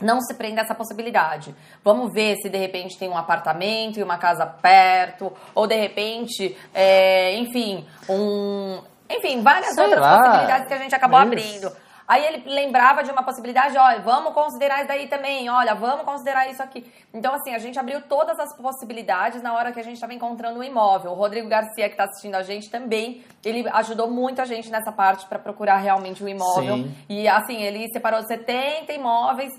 Não 0.00 0.20
se 0.20 0.32
prenda 0.34 0.60
a 0.60 0.64
essa 0.64 0.76
possibilidade. 0.76 1.52
Vamos 1.82 2.12
ver 2.12 2.36
se 2.36 2.48
de 2.48 2.56
repente 2.56 2.96
tem 2.96 3.08
um 3.08 3.16
apartamento 3.16 3.98
e 3.98 4.02
uma 4.02 4.16
casa 4.16 4.46
perto, 4.46 5.32
ou 5.54 5.66
de 5.66 5.74
repente, 5.74 6.56
é, 6.72 7.36
enfim, 7.36 7.84
um. 8.08 8.80
Enfim, 9.10 9.42
várias 9.42 9.74
Sei 9.74 9.82
outras 9.82 10.00
lá. 10.00 10.18
possibilidades 10.18 10.68
que 10.68 10.74
a 10.74 10.78
gente 10.78 10.94
acabou 10.94 11.18
Isso. 11.18 11.26
abrindo. 11.26 11.87
Aí 12.08 12.24
ele 12.24 12.42
lembrava 12.46 13.04
de 13.04 13.10
uma 13.10 13.22
possibilidade, 13.22 13.76
olha, 13.76 14.00
vamos 14.00 14.32
considerar 14.32 14.78
isso 14.78 14.88
daí 14.88 15.08
também, 15.08 15.50
olha, 15.50 15.74
vamos 15.74 16.06
considerar 16.06 16.50
isso 16.50 16.62
aqui. 16.62 16.90
Então, 17.12 17.34
assim, 17.34 17.54
a 17.54 17.58
gente 17.58 17.78
abriu 17.78 18.00
todas 18.00 18.40
as 18.40 18.56
possibilidades 18.56 19.42
na 19.42 19.52
hora 19.52 19.72
que 19.72 19.78
a 19.78 19.82
gente 19.82 19.96
estava 19.96 20.14
encontrando 20.14 20.58
um 20.58 20.62
imóvel. 20.62 21.10
O 21.10 21.14
Rodrigo 21.14 21.48
Garcia, 21.48 21.86
que 21.86 21.92
está 21.94 22.04
assistindo 22.04 22.34
a 22.34 22.42
gente 22.42 22.70
também, 22.70 23.22
ele 23.44 23.68
ajudou 23.68 24.10
muito 24.10 24.40
a 24.40 24.46
gente 24.46 24.70
nessa 24.70 24.90
parte 24.90 25.26
para 25.26 25.38
procurar 25.38 25.76
realmente 25.76 26.24
um 26.24 26.28
imóvel. 26.28 26.76
Sim. 26.76 26.94
E, 27.10 27.28
assim, 27.28 27.62
ele 27.62 27.86
separou 27.92 28.22
70 28.22 28.90
imóveis 28.90 29.52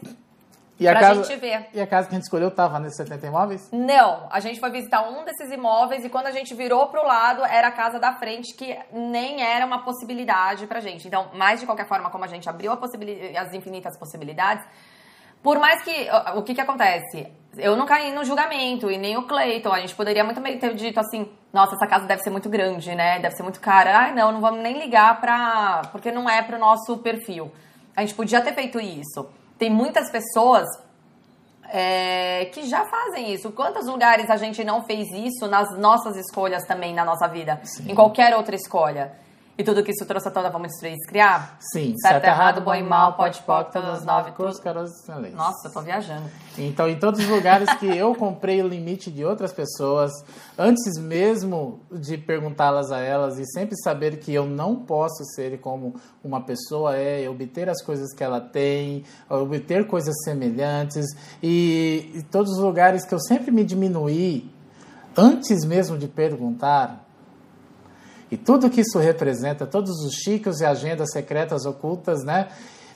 E 0.79 0.87
a, 0.87 0.97
casa, 0.97 1.23
gente 1.23 1.39
ver. 1.39 1.67
e 1.73 1.81
a 1.81 1.85
casa 1.85 2.07
que 2.07 2.15
a 2.15 2.17
gente 2.17 2.23
escolheu 2.23 2.49
tava 2.49 2.79
nesses 2.79 2.95
70 2.95 3.27
imóveis? 3.27 3.69
Não, 3.71 4.27
a 4.31 4.39
gente 4.39 4.59
foi 4.59 4.71
visitar 4.71 5.01
um 5.09 5.25
desses 5.25 5.51
imóveis 5.51 6.05
e 6.05 6.09
quando 6.09 6.27
a 6.27 6.31
gente 6.31 6.53
virou 6.53 6.87
pro 6.87 7.05
lado, 7.05 7.43
era 7.43 7.67
a 7.67 7.71
casa 7.71 7.99
da 7.99 8.13
frente, 8.13 8.53
que 8.55 8.77
nem 8.93 9.43
era 9.43 9.65
uma 9.65 9.83
possibilidade 9.83 10.65
pra 10.67 10.79
gente. 10.79 11.05
Então, 11.05 11.31
mas 11.33 11.59
de 11.59 11.65
qualquer 11.65 11.85
forma, 11.85 12.09
como 12.09 12.23
a 12.23 12.27
gente 12.27 12.47
abriu 12.47 12.71
a 12.71 12.79
as 12.79 13.53
infinitas 13.53 13.97
possibilidades, 13.97 14.65
por 15.41 15.57
mais 15.57 15.83
que. 15.83 16.07
O 16.35 16.43
que 16.43 16.53
que 16.53 16.61
acontece? 16.61 17.27
Eu 17.57 17.75
não 17.75 17.85
caí 17.85 18.13
no 18.13 18.23
julgamento, 18.23 18.91
e 18.91 18.97
nem 18.97 19.17
o 19.17 19.23
Cleiton. 19.23 19.71
A 19.71 19.79
gente 19.79 19.95
poderia 19.95 20.23
muito 20.23 20.41
bem 20.41 20.57
ter 20.57 20.73
dito 20.75 20.99
assim: 20.99 21.29
nossa, 21.51 21.75
essa 21.75 21.87
casa 21.87 22.05
deve 22.05 22.21
ser 22.21 22.29
muito 22.29 22.49
grande, 22.49 22.93
né? 22.93 23.19
Deve 23.19 23.35
ser 23.35 23.43
muito 23.43 23.59
cara. 23.59 23.97
Ai, 23.97 24.13
não, 24.13 24.31
não 24.31 24.41
vamos 24.41 24.61
nem 24.61 24.77
ligar 24.77 25.19
pra. 25.19 25.81
porque 25.91 26.11
não 26.11 26.29
é 26.29 26.41
pro 26.41 26.57
nosso 26.57 26.97
perfil. 26.97 27.51
A 27.95 28.01
gente 28.01 28.13
podia 28.15 28.41
ter 28.41 28.53
feito 28.53 28.79
isso. 28.79 29.29
Tem 29.59 29.69
muitas 29.69 30.09
pessoas 30.09 30.65
é, 31.71 32.45
que 32.45 32.63
já 32.67 32.85
fazem 32.85 33.33
isso. 33.33 33.51
Quantos 33.51 33.85
lugares 33.85 34.29
a 34.29 34.37
gente 34.37 34.63
não 34.63 34.83
fez 34.83 35.07
isso 35.11 35.47
nas 35.47 35.77
nossas 35.77 36.15
escolhas 36.15 36.63
também 36.65 36.93
na 36.93 37.05
nossa 37.05 37.27
vida? 37.27 37.61
Em 37.87 37.93
qualquer 37.93 38.35
outra 38.35 38.55
escolha. 38.55 39.11
E 39.59 39.63
tudo 39.63 39.83
que 39.83 39.91
isso 39.91 40.05
trouxe 40.05 40.25
à 40.25 40.31
tona, 40.31 40.49
vamos 40.49 40.71
e 40.81 40.95
criar? 41.05 41.57
Sim. 41.59 41.93
Certo, 42.01 42.23
errado, 42.23 42.61
bom 42.61 42.73
e 42.73 42.81
mal, 42.81 43.17
pode, 43.17 43.41
pode, 43.41 43.73
todas 43.73 43.89
as 43.89 44.05
nove, 44.05 44.31
tudo. 44.31 44.57
caroços 44.61 45.01
excelentes. 45.01 45.35
Nossa, 45.35 45.67
eu 45.67 45.73
tô 45.73 45.81
viajando. 45.81 46.29
Então, 46.57 46.87
em 46.87 46.97
todos 46.97 47.19
os 47.19 47.27
lugares 47.27 47.69
que 47.73 47.85
eu 47.85 48.15
comprei 48.15 48.61
o 48.61 48.67
limite 48.69 49.11
de 49.11 49.25
outras 49.25 49.51
pessoas, 49.51 50.13
antes 50.57 50.97
mesmo 50.97 51.81
de 51.91 52.17
perguntá-las 52.17 52.89
a 52.89 52.99
elas 53.01 53.37
e 53.37 53.45
sempre 53.47 53.75
saber 53.83 54.19
que 54.19 54.33
eu 54.33 54.45
não 54.45 54.77
posso 54.77 55.25
ser 55.35 55.59
como 55.59 55.93
uma 56.23 56.39
pessoa 56.39 56.95
é, 56.95 57.29
obter 57.29 57.67
as 57.67 57.83
coisas 57.83 58.13
que 58.13 58.23
ela 58.23 58.39
tem, 58.39 59.03
obter 59.29 59.85
coisas 59.87 60.15
semelhantes, 60.23 61.05
e, 61.43 62.13
e 62.15 62.23
todos 62.23 62.53
os 62.53 62.59
lugares 62.59 63.03
que 63.03 63.13
eu 63.13 63.19
sempre 63.19 63.51
me 63.51 63.65
diminuí, 63.65 64.49
antes 65.17 65.65
mesmo 65.65 65.97
de 65.97 66.07
perguntar, 66.07 67.08
e 68.31 68.37
tudo 68.37 68.69
que 68.69 68.81
isso 68.81 68.97
representa, 68.99 69.65
todos 69.65 70.03
os 70.05 70.13
chicos 70.13 70.61
e 70.61 70.65
agendas 70.65 71.11
secretas 71.11 71.65
ocultas, 71.65 72.23
né? 72.23 72.47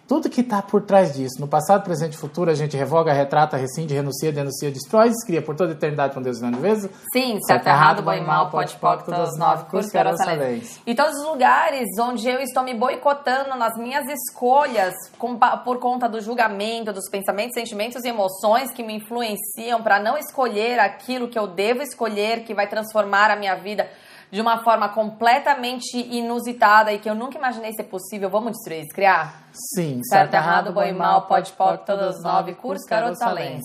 Tudo 0.06 0.30
que 0.30 0.41
está 0.41 0.62
por 0.62 0.82
trás 0.82 1.13
disso, 1.13 1.39
no 1.39 1.48
passado, 1.48 1.82
presente 1.82 2.15
e 2.15 2.17
futuro, 2.17 2.52
a 2.52 2.54
gente 2.54 2.76
revoga, 2.76 3.13
retrata, 3.13 3.56
rescinde, 3.56 3.93
renuncia, 3.93 4.34
denuncia, 4.34 4.69
destrói, 4.69 5.08
descria 5.10 5.41
por 5.41 5.56
toda 5.56 5.72
a 5.72 5.76
eternidade 5.76 6.13
com 6.13 6.22
Deus 6.22 6.39
e 6.39 6.41
não 6.41 6.60
vezes. 6.60 6.91
Sim, 7.13 7.39
certo, 7.48 7.67
errado, 7.67 8.04
bom 8.04 8.12
e 8.12 8.19
mal, 8.19 8.50
pode, 8.50 8.76
pode, 8.76 9.06
todas 9.06 9.30
as 9.30 9.38
nove, 9.39 9.63
curso, 9.72 9.89
quero 9.89 10.10
excelência. 10.10 10.82
E 10.86 10.93
todos 10.93 11.17
os 11.17 11.26
lugares 11.26 11.88
onde 12.02 12.28
eu 12.28 12.41
estou 12.41 12.63
me 12.63 12.74
boicotando 12.74 13.56
nas 13.58 13.78
minhas 13.78 14.04
escolhas 14.10 14.93
com- 15.17 15.39
por 15.63 15.80
conta 15.80 16.10
do 16.10 16.19
julgamento, 16.19 16.91
dos 16.91 17.10
pensamentos, 17.10 17.54
sentimentos 17.54 18.04
e 18.04 18.10
emoções 18.10 18.72
que 18.74 18.84
me 18.84 18.96
influenciam 18.98 19.82
para 19.82 20.02
não 20.02 20.17
escolher 20.17 20.80
aquilo 20.80 21.30
que 21.30 21.39
eu 21.39 21.48
devo 21.48 21.82
escolher, 21.82 22.43
que 22.43 22.54
vai 22.54 22.67
transformar 22.67 23.32
a 23.32 23.38
minha 23.38 23.56
vida 23.56 23.88
de 24.34 24.41
uma 24.41 24.63
forma 24.63 24.89
completamente 24.89 25.96
inusitada 25.96 26.91
e 26.91 26.98
que 26.98 27.08
eu 27.08 27.13
nunca 27.13 27.38
imaginei 27.38 27.72
ser 27.74 27.84
possível. 27.84 28.32
Vamos 28.32 28.54
destruir 28.54 28.88
criar? 28.88 29.43
Sim, 29.54 30.02
Certo, 30.06 30.34
errado, 30.34 30.74
bom 30.74 30.82
e 30.82 30.91
mal, 30.91 31.28
pode, 31.28 31.52
pode, 31.52 31.86
todas 31.86 32.15
as 32.15 32.24
nove, 32.24 32.56
curso, 32.56 32.84
garoto, 32.89 33.19
talento. 33.19 33.62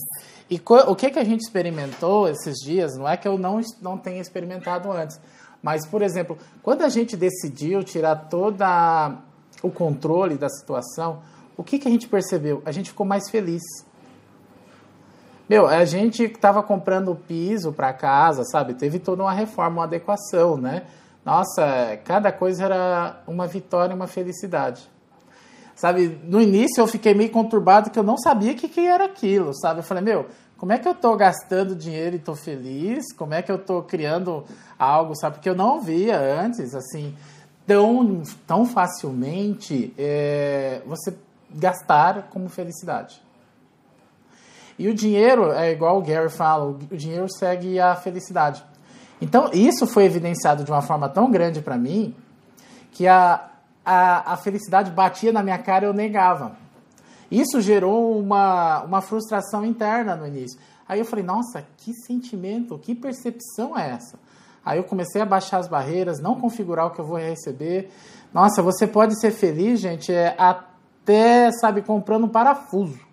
E 0.50 0.60
o 0.86 0.94
que, 0.94 1.08
que 1.08 1.18
a 1.18 1.24
gente 1.24 1.40
experimentou 1.40 2.28
esses 2.28 2.56
dias, 2.58 2.98
não 2.98 3.08
é 3.08 3.16
que 3.16 3.26
eu 3.26 3.38
não, 3.38 3.62
não 3.80 3.96
tenha 3.96 4.20
experimentado 4.20 4.92
antes, 4.92 5.18
mas, 5.62 5.86
por 5.86 6.02
exemplo, 6.02 6.36
quando 6.62 6.82
a 6.82 6.90
gente 6.90 7.16
decidiu 7.16 7.82
tirar 7.82 8.28
toda 8.28 9.16
o 9.62 9.70
controle 9.70 10.36
da 10.36 10.50
situação, 10.50 11.22
o 11.56 11.64
que, 11.64 11.78
que 11.78 11.88
a 11.88 11.90
gente 11.90 12.06
percebeu? 12.06 12.60
A 12.66 12.72
gente 12.72 12.90
ficou 12.90 13.06
mais 13.06 13.30
feliz. 13.30 13.62
Meu, 15.48 15.66
a 15.66 15.84
gente 15.86 16.24
estava 16.24 16.62
comprando 16.62 17.14
piso 17.14 17.72
para 17.72 17.92
casa, 17.92 18.44
sabe? 18.44 18.74
Teve 18.74 18.98
toda 18.98 19.22
uma 19.22 19.32
reforma, 19.32 19.78
uma 19.78 19.84
adequação, 19.84 20.58
né? 20.58 20.82
Nossa, 21.24 21.98
cada 22.04 22.30
coisa 22.30 22.64
era 22.64 23.22
uma 23.26 23.46
vitória, 23.46 23.94
uma 23.94 24.06
felicidade. 24.06 24.88
Sabe, 25.74 26.18
no 26.24 26.40
início 26.40 26.80
eu 26.80 26.86
fiquei 26.86 27.14
meio 27.14 27.30
conturbado 27.30 27.88
que 27.88 27.98
eu 27.98 28.02
não 28.02 28.18
sabia 28.18 28.52
o 28.52 28.56
que, 28.56 28.68
que 28.68 28.80
era 28.80 29.04
aquilo, 29.04 29.54
sabe? 29.54 29.80
Eu 29.80 29.84
falei, 29.84 30.02
meu, 30.02 30.26
como 30.58 30.72
é 30.72 30.78
que 30.78 30.88
eu 30.88 30.94
tô 30.94 31.16
gastando 31.16 31.74
dinheiro 31.74 32.16
e 32.16 32.18
tô 32.18 32.34
feliz? 32.34 33.12
Como 33.14 33.32
é 33.32 33.40
que 33.40 33.50
eu 33.50 33.58
tô 33.58 33.82
criando 33.82 34.44
algo, 34.78 35.14
sabe? 35.14 35.36
Porque 35.36 35.48
eu 35.48 35.54
não 35.54 35.80
via 35.80 36.18
antes, 36.18 36.74
assim, 36.74 37.14
tão, 37.66 38.22
tão 38.46 38.66
facilmente 38.66 39.94
é, 39.96 40.82
você 40.84 41.16
gastar 41.50 42.28
como 42.30 42.48
felicidade. 42.48 43.27
E 44.78 44.88
o 44.88 44.94
dinheiro, 44.94 45.50
é 45.50 45.72
igual 45.72 45.98
o 45.98 46.02
Gary 46.02 46.30
fala, 46.30 46.66
o 46.66 46.96
dinheiro 46.96 47.26
segue 47.28 47.80
a 47.80 47.96
felicidade. 47.96 48.64
Então, 49.20 49.50
isso 49.52 49.86
foi 49.86 50.04
evidenciado 50.04 50.62
de 50.62 50.70
uma 50.70 50.82
forma 50.82 51.08
tão 51.08 51.30
grande 51.30 51.60
para 51.60 51.76
mim 51.76 52.14
que 52.92 53.06
a, 53.06 53.48
a, 53.84 54.34
a 54.34 54.36
felicidade 54.36 54.90
batia 54.90 55.32
na 55.32 55.42
minha 55.42 55.58
cara 55.58 55.84
e 55.84 55.88
eu 55.88 55.92
negava. 55.92 56.56
Isso 57.30 57.60
gerou 57.60 58.18
uma, 58.18 58.82
uma 58.84 59.00
frustração 59.00 59.64
interna 59.64 60.14
no 60.14 60.26
início. 60.26 60.58
Aí 60.88 61.00
eu 61.00 61.04
falei, 61.04 61.24
nossa, 61.24 61.64
que 61.76 61.92
sentimento, 61.92 62.78
que 62.78 62.94
percepção 62.94 63.76
é 63.76 63.90
essa? 63.90 64.18
Aí 64.64 64.78
eu 64.78 64.84
comecei 64.84 65.20
a 65.20 65.26
baixar 65.26 65.58
as 65.58 65.68
barreiras, 65.68 66.20
não 66.20 66.38
configurar 66.38 66.86
o 66.86 66.90
que 66.90 67.00
eu 67.00 67.04
vou 67.04 67.18
receber. 67.18 67.90
Nossa, 68.32 68.62
você 68.62 68.86
pode 68.86 69.18
ser 69.20 69.30
feliz, 69.30 69.80
gente, 69.80 70.12
é 70.12 70.34
até, 70.38 71.50
sabe, 71.52 71.82
comprando 71.82 72.24
um 72.24 72.28
parafuso. 72.28 73.07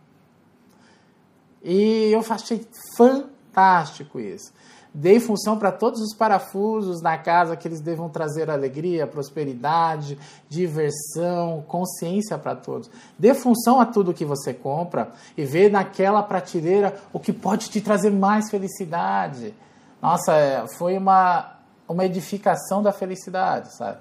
E 1.67 2.11
eu 2.11 2.23
achei 2.29 2.63
fantástico 2.95 4.19
isso. 4.19 4.53
Dei 4.93 5.19
função 5.19 5.57
para 5.57 5.71
todos 5.73 5.99
os 5.99 6.15
parafusos 6.15 7.01
na 7.01 7.17
casa 7.17 7.57
que 7.57 7.67
eles 7.67 7.81
devam 7.81 8.07
trazer 8.07 8.49
alegria, 8.49 9.05
prosperidade, 9.05 10.17
diversão, 10.47 11.65
consciência 11.67 12.37
para 12.37 12.55
todos. 12.55 12.89
Dê 13.19 13.33
função 13.33 13.81
a 13.81 13.85
tudo 13.85 14.13
que 14.13 14.23
você 14.23 14.53
compra 14.53 15.09
e 15.35 15.43
vê 15.43 15.67
naquela 15.67 16.23
prateleira 16.23 16.95
o 17.11 17.19
que 17.19 17.33
pode 17.33 17.69
te 17.69 17.81
trazer 17.81 18.11
mais 18.11 18.49
felicidade. 18.49 19.53
Nossa, 20.01 20.33
é, 20.33 20.67
foi 20.77 20.97
uma, 20.97 21.57
uma 21.89 22.05
edificação 22.05 22.81
da 22.81 22.93
felicidade, 22.93 23.75
sabe? 23.75 23.99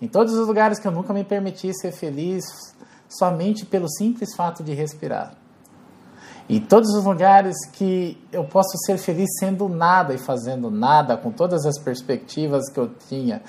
Em 0.00 0.06
todos 0.06 0.32
os 0.32 0.46
lugares 0.46 0.78
que 0.78 0.86
eu 0.86 0.92
nunca 0.92 1.12
me 1.12 1.24
permiti 1.24 1.74
ser 1.74 1.92
feliz, 1.92 2.44
somente 3.08 3.66
pelo 3.66 3.90
simples 3.90 4.34
fato 4.34 4.62
de 4.62 4.72
respirar. 4.72 5.43
Em 6.48 6.60
todos 6.60 6.90
os 6.90 7.04
lugares 7.04 7.56
que 7.72 8.18
eu 8.30 8.44
posso 8.44 8.76
ser 8.84 8.98
feliz 8.98 9.28
sendo 9.38 9.68
nada 9.68 10.12
e 10.12 10.18
fazendo 10.18 10.70
nada, 10.70 11.16
com 11.16 11.30
todas 11.30 11.64
as 11.64 11.78
perspectivas 11.78 12.68
que 12.68 12.78
eu 12.78 12.90
tinha. 13.08 13.42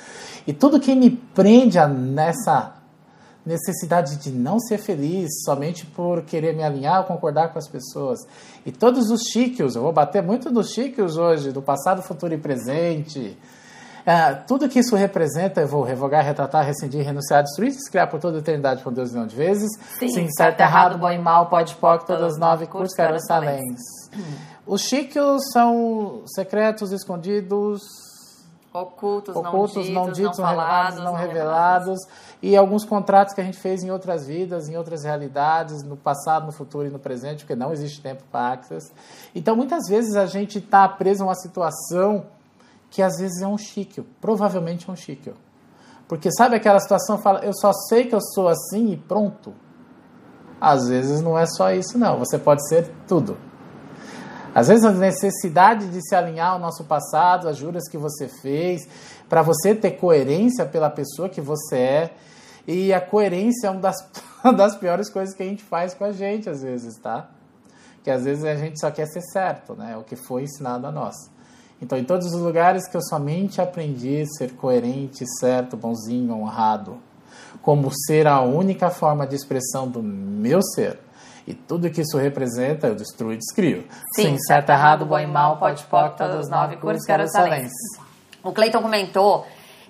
E 0.47 0.53
tudo 0.53 0.79
que 0.79 0.95
me 0.95 1.12
prende 1.12 1.77
a 1.77 1.88
nessa 1.88 2.73
necessidade 3.45 4.15
de 4.17 4.31
não 4.31 4.60
ser 4.60 4.77
feliz 4.77 5.29
somente 5.43 5.86
por 5.86 6.23
querer 6.23 6.55
me 6.55 6.63
alinhar 6.63 7.01
ou 7.01 7.05
concordar 7.05 7.53
com 7.53 7.60
as 7.60 7.67
pessoas. 7.67 8.19
E 8.65 8.71
todos 8.71 9.12
os 9.12 9.21
chiques, 9.31 9.75
eu 9.75 9.81
vou 9.81 9.93
bater 9.93 10.23
muito 10.23 10.49
nos 10.49 10.71
chiques 10.71 11.15
hoje, 11.15 11.51
do 11.51 11.62
passado, 11.62 12.01
futuro 12.01 12.34
e 12.34 12.38
presente. 12.38 13.38
É, 14.06 14.34
tudo 14.34 14.70
que 14.70 14.80
isso 14.80 14.96
representa, 14.96 15.62
eu 15.62 15.68
vou 15.68 15.82
revogar, 15.84 16.24
retratar, 16.24 16.63
rescindir, 16.63 17.04
renunciar, 17.04 17.41
destruir, 17.44 17.72
se 17.72 17.89
criar 17.89 18.08
por 18.08 18.20
toda 18.20 18.38
a 18.38 18.39
eternidade 18.39 18.84
por 18.84 18.94
Deus 18.94 19.12
não 19.12 19.26
de 19.26 19.36
vezes. 19.36 19.70
Sim, 19.98 20.08
Sim 20.10 20.13
certo, 20.13 20.36
certo, 20.38 20.60
errado, 20.60 20.91
errado, 20.91 20.98
bom 21.00 21.12
e 21.12 21.18
mal, 21.18 21.48
pode, 21.48 21.76
pode, 21.76 22.06
todas 22.06 22.22
todas 22.22 22.38
nove, 22.38 22.68
cursos, 22.68 22.96
quero 22.96 23.20
salens. 23.20 23.80
Os 24.68 24.82
chiquios 24.82 25.41
são 25.52 26.24
secretos, 26.28 26.91
escondidos, 26.91 27.82
Ocultos, 28.76 29.34
ocultos, 29.34 29.89
não 29.89 30.12
ditos, 30.12 30.38
não 30.38 30.46
falados, 30.46 31.00
não 31.02 31.13
revelados, 31.13 31.98
e 32.41 32.58
alguns 32.58 32.84
contratos 32.84 33.34
que 33.34 33.39
a 33.39 33.44
gente 33.44 33.58
fez 33.58 33.86
em 33.86 33.89
outras 33.89 34.28
vidas, 34.28 34.68
em 34.68 34.76
outras 34.76 35.06
realidades, 35.06 35.82
no 35.82 35.96
passado, 35.96 36.46
no 36.46 36.52
futuro 36.52 36.86
e 36.86 36.89
no 36.89 37.00
presente, 37.00 37.46
porque 37.46 37.56
não 37.56 37.72
existe 37.72 38.02
tempo 38.02 38.24
para 38.30 38.52
access. 38.52 38.91
Então, 39.34 39.56
muitas 39.56 39.88
vezes 39.88 40.18
a 40.18 40.26
gente 40.26 40.58
está 40.58 40.89
preso 40.89 41.24
a 41.24 41.28
uma 41.28 41.36
situação 41.36 42.26
que 42.95 43.01
às 43.01 43.17
vezes 43.17 43.41
é 43.41 43.47
um 43.47 43.58
chiquio, 43.58 44.05
provavelmente 44.21 44.89
é 44.89 44.93
um 44.93 44.95
chiquio. 44.95 45.36
Porque 46.08 46.31
sabe 46.31 46.55
aquela 46.55 46.79
situação, 46.79 47.17
fala, 47.17 47.43
eu 47.43 47.53
só 47.53 47.73
sei 47.73 48.05
que 48.05 48.15
eu 48.15 48.21
sou 48.21 48.47
assim 48.47 48.93
e 48.93 48.95
pronto. 48.95 49.53
Às 50.62 50.88
vezes 50.88 51.19
não 51.19 51.38
é 51.38 51.45
só 51.45 51.73
isso, 51.73 51.97
não. 51.97 52.17
Você 52.19 52.39
pode 52.39 52.65
ser 52.69 52.89
tudo. 53.05 53.38
Às 54.53 54.69
vezes 54.69 54.86
a 54.86 54.91
necessidade 54.91 55.89
de 55.89 55.99
se 56.08 56.15
alinhar 56.15 56.53
ao 56.53 56.60
nosso 56.60 56.86
passado, 56.86 57.49
as 57.49 57.58
juras 57.58 57.84
que 57.89 57.97
você 57.97 58.29
fez, 58.29 58.88
para 59.27 59.41
você 59.41 59.75
ter 59.75 59.91
coerência 59.91 60.65
pela 60.65 60.89
pessoa 60.89 61.27
que 61.27 61.41
você 61.41 61.75
é. 61.75 62.13
E 62.65 62.93
a 62.93 63.01
coerência 63.01 63.67
é 63.67 63.71
uma 63.71 63.81
das, 63.81 63.97
das 64.55 64.77
piores 64.77 65.10
coisas 65.10 65.36
que 65.36 65.43
a 65.43 65.45
gente 65.45 65.63
faz 65.63 65.93
com 65.93 66.05
a 66.05 66.13
gente, 66.13 66.49
às 66.49 66.62
vezes, 66.62 66.97
tá? 66.97 67.29
Que 68.05 68.10
às 68.10 68.23
vezes 68.23 68.45
a 68.45 68.55
gente 68.55 68.79
só 68.79 68.89
quer 68.89 69.08
ser 69.08 69.21
certo, 69.21 69.75
né? 69.75 69.97
O 69.97 70.03
que 70.03 70.15
foi 70.15 70.43
ensinado 70.43 70.88
a 70.88 70.91
nós. 70.93 71.35
Então, 71.82 71.98
em 71.98 72.04
todos 72.04 72.34
os 72.34 72.42
lugares 72.42 72.88
que 72.88 72.96
eu 72.96 73.02
somente 73.02 73.62
aprendi 73.62 74.22
a 74.22 74.26
ser 74.26 74.54
coerente, 74.54 75.26
certo, 75.40 75.76
bonzinho, 75.76 76.34
honrado, 76.34 76.98
como 77.62 77.90
ser 78.08 78.28
a 78.28 78.42
única 78.42 78.90
forma 78.90 79.28
de 79.28 79.36
expressão 79.36 79.88
do 79.88 80.02
meu 80.02 80.62
ser, 80.62 81.00
e 81.46 81.54
tudo 81.54 81.90
que 81.90 82.02
isso 82.02 82.18
representa, 82.18 82.88
eu 82.88 82.96
destruo 82.96 83.34
e 83.34 83.38
descrio. 83.38 83.86
Sim, 84.16 84.38
certo, 84.40 84.70
errado, 84.70 85.06
bom 85.06 85.20
e 85.20 85.28
mal, 85.28 85.58
pode, 85.58 85.84
pode, 85.86 86.18
todos 86.18 86.46
os 86.46 86.50
nove 86.50 86.78
cursos, 86.78 87.06
quero 87.06 87.24
excelência. 87.24 87.70
O 88.44 88.52
Cleiton 88.52 88.82
comentou 88.82 89.46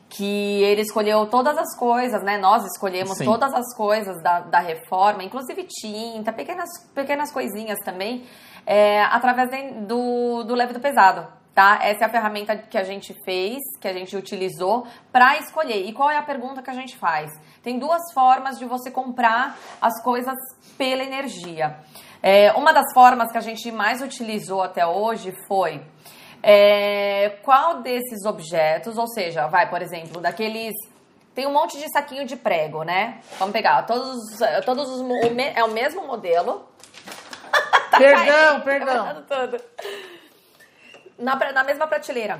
que 0.09 0.63
ele 0.63 0.81
escolheu 0.81 1.25
todas 1.27 1.57
as 1.57 1.75
coisas, 1.77 2.21
né? 2.23 2.37
Nós 2.37 2.65
escolhemos 2.65 3.17
Sim. 3.17 3.25
todas 3.25 3.53
as 3.53 3.75
coisas 3.75 4.21
da, 4.21 4.41
da 4.41 4.59
reforma, 4.59 5.23
inclusive 5.23 5.63
tinta, 5.63 6.31
pequenas, 6.31 6.69
pequenas 6.93 7.31
coisinhas 7.31 7.77
também, 7.83 8.23
é, 8.65 9.03
através 9.03 9.49
de- 9.49 9.85
do, 9.85 10.43
do 10.43 10.55
leve 10.55 10.73
do 10.73 10.79
pesado. 10.79 11.27
Tá? 11.55 11.79
Essa 11.81 12.03
é 12.03 12.07
a 12.07 12.09
ferramenta 12.09 12.55
que 12.57 12.77
a 12.77 12.83
gente 12.83 13.15
fez, 13.23 13.59
que 13.79 13.87
a 13.87 13.93
gente 13.93 14.13
utilizou 14.15 14.85
para 15.09 15.37
escolher. 15.37 15.85
E 15.85 15.93
qual 15.93 16.11
é 16.11 16.17
a 16.17 16.21
pergunta 16.21 16.61
que 16.61 16.69
a 16.69 16.73
gente 16.73 16.97
faz? 16.97 17.31
Tem 17.63 17.79
duas 17.79 18.01
formas 18.13 18.59
de 18.59 18.65
você 18.65 18.91
comprar 18.91 19.57
as 19.81 20.03
coisas 20.03 20.35
pela 20.77 21.01
energia. 21.01 21.77
É, 22.21 22.51
uma 22.53 22.73
das 22.73 22.91
formas 22.93 23.31
que 23.31 23.37
a 23.37 23.41
gente 23.41 23.71
mais 23.71 24.01
utilizou 24.01 24.61
até 24.61 24.85
hoje 24.85 25.33
foi 25.47 25.81
é, 26.43 27.37
qual 27.41 27.81
desses 27.81 28.25
objetos, 28.25 28.97
ou 28.97 29.07
seja, 29.07 29.47
vai, 29.47 29.69
por 29.69 29.81
exemplo, 29.81 30.19
daqueles. 30.19 30.73
Tem 31.33 31.47
um 31.47 31.53
monte 31.53 31.77
de 31.79 31.89
saquinho 31.89 32.25
de 32.25 32.35
prego, 32.35 32.83
né? 32.83 33.19
Vamos 33.39 33.53
pegar 33.53 33.83
todos, 33.83 34.09
os- 34.09 34.65
todos 34.65 34.89
os. 34.89 35.01
mo- 35.01 35.13
o 35.21 35.41
É 35.55 35.63
o 35.63 35.71
mesmo 35.71 36.05
modelo. 36.05 36.67
Perdão, 37.97 38.55
Tá 38.55 38.59
perdão. 38.59 39.05
caindo 39.05 39.21
tudo. 39.21 39.63
Na, 41.17 41.35
na 41.35 41.63
mesma 41.63 41.87
prateleira. 41.87 42.39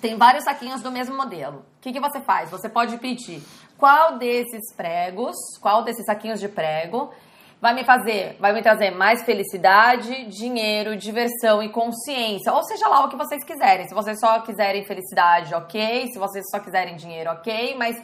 Tem 0.00 0.16
vários 0.16 0.44
saquinhos 0.44 0.80
do 0.82 0.90
mesmo 0.90 1.16
modelo. 1.16 1.58
O 1.58 1.80
que, 1.80 1.92
que 1.92 2.00
você 2.00 2.20
faz? 2.20 2.50
Você 2.50 2.68
pode 2.68 2.96
pedir 2.98 3.42
qual 3.76 4.16
desses 4.16 4.72
pregos, 4.76 5.36
qual 5.60 5.82
desses 5.82 6.04
saquinhos 6.04 6.40
de 6.40 6.48
prego 6.48 7.12
vai 7.60 7.74
me 7.74 7.84
fazer, 7.84 8.36
vai 8.38 8.52
me 8.52 8.62
trazer 8.62 8.92
mais 8.92 9.24
felicidade, 9.24 10.26
dinheiro, 10.26 10.96
diversão 10.96 11.62
e 11.62 11.68
consciência. 11.68 12.52
Ou 12.52 12.62
seja 12.62 12.86
lá 12.88 13.04
o 13.04 13.08
que 13.08 13.16
vocês 13.16 13.44
quiserem. 13.44 13.88
Se 13.88 13.94
vocês 13.94 14.18
só 14.20 14.40
quiserem 14.40 14.84
felicidade, 14.84 15.54
ok. 15.54 16.06
Se 16.12 16.18
vocês 16.18 16.44
só 16.50 16.60
quiserem 16.60 16.96
dinheiro, 16.96 17.30
ok. 17.32 17.76
Mas 17.76 18.00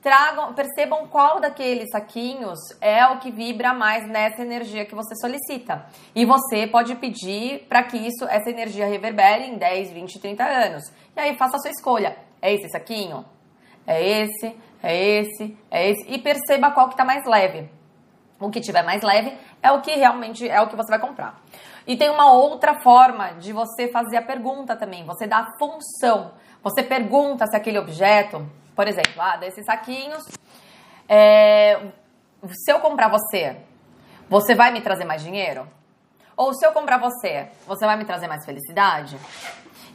tragam, 0.00 0.54
percebam 0.54 1.06
qual 1.08 1.40
daqueles 1.40 1.90
saquinhos 1.90 2.58
é 2.80 3.04
o 3.06 3.18
que 3.18 3.30
vibra 3.30 3.72
mais 3.72 4.08
nessa 4.08 4.42
energia 4.42 4.84
que 4.84 4.94
você 4.94 5.14
solicita. 5.16 5.86
E 6.14 6.24
você 6.24 6.66
pode 6.66 6.94
pedir 6.96 7.66
para 7.68 7.82
que 7.82 7.96
isso, 7.96 8.24
essa 8.28 8.50
energia 8.50 8.86
reverbere 8.86 9.44
em 9.44 9.56
10, 9.56 9.92
20, 9.92 10.20
30 10.20 10.44
anos. 10.44 10.84
E 11.16 11.20
aí 11.20 11.36
faça 11.36 11.56
a 11.56 11.60
sua 11.60 11.70
escolha. 11.70 12.16
É 12.40 12.52
esse 12.52 12.68
saquinho? 12.68 13.24
É 13.86 14.22
esse? 14.22 14.56
É 14.82 14.96
esse? 14.96 15.58
É 15.70 15.90
esse? 15.90 16.06
E 16.08 16.18
perceba 16.18 16.70
qual 16.70 16.88
que 16.88 16.94
está 16.94 17.04
mais 17.04 17.24
leve. 17.26 17.68
O 18.40 18.50
que 18.50 18.60
tiver 18.60 18.82
mais 18.82 19.02
leve 19.02 19.36
é 19.60 19.72
o 19.72 19.80
que 19.80 19.92
realmente 19.96 20.48
é 20.48 20.60
o 20.60 20.68
que 20.68 20.76
você 20.76 20.90
vai 20.90 21.00
comprar. 21.00 21.42
E 21.86 21.96
tem 21.96 22.08
uma 22.08 22.30
outra 22.30 22.80
forma 22.80 23.32
de 23.32 23.52
você 23.52 23.88
fazer 23.88 24.18
a 24.18 24.22
pergunta 24.22 24.76
também. 24.76 25.04
Você 25.04 25.26
dá 25.26 25.38
a 25.38 25.58
função. 25.58 26.32
Você 26.62 26.82
pergunta 26.82 27.46
se 27.46 27.56
aquele 27.56 27.78
objeto, 27.78 28.46
por 28.78 28.86
exemplo, 28.86 29.20
ah, 29.20 29.36
desses 29.36 29.64
saquinhos, 29.64 30.22
é, 31.08 31.80
se 32.46 32.70
eu 32.70 32.78
comprar 32.78 33.08
você, 33.08 33.56
você 34.30 34.54
vai 34.54 34.70
me 34.70 34.80
trazer 34.80 35.04
mais 35.04 35.20
dinheiro? 35.20 35.68
Ou 36.36 36.54
se 36.54 36.64
eu 36.64 36.70
comprar 36.70 36.96
você, 36.96 37.48
você 37.66 37.84
vai 37.84 37.96
me 37.96 38.04
trazer 38.04 38.28
mais 38.28 38.44
felicidade? 38.44 39.18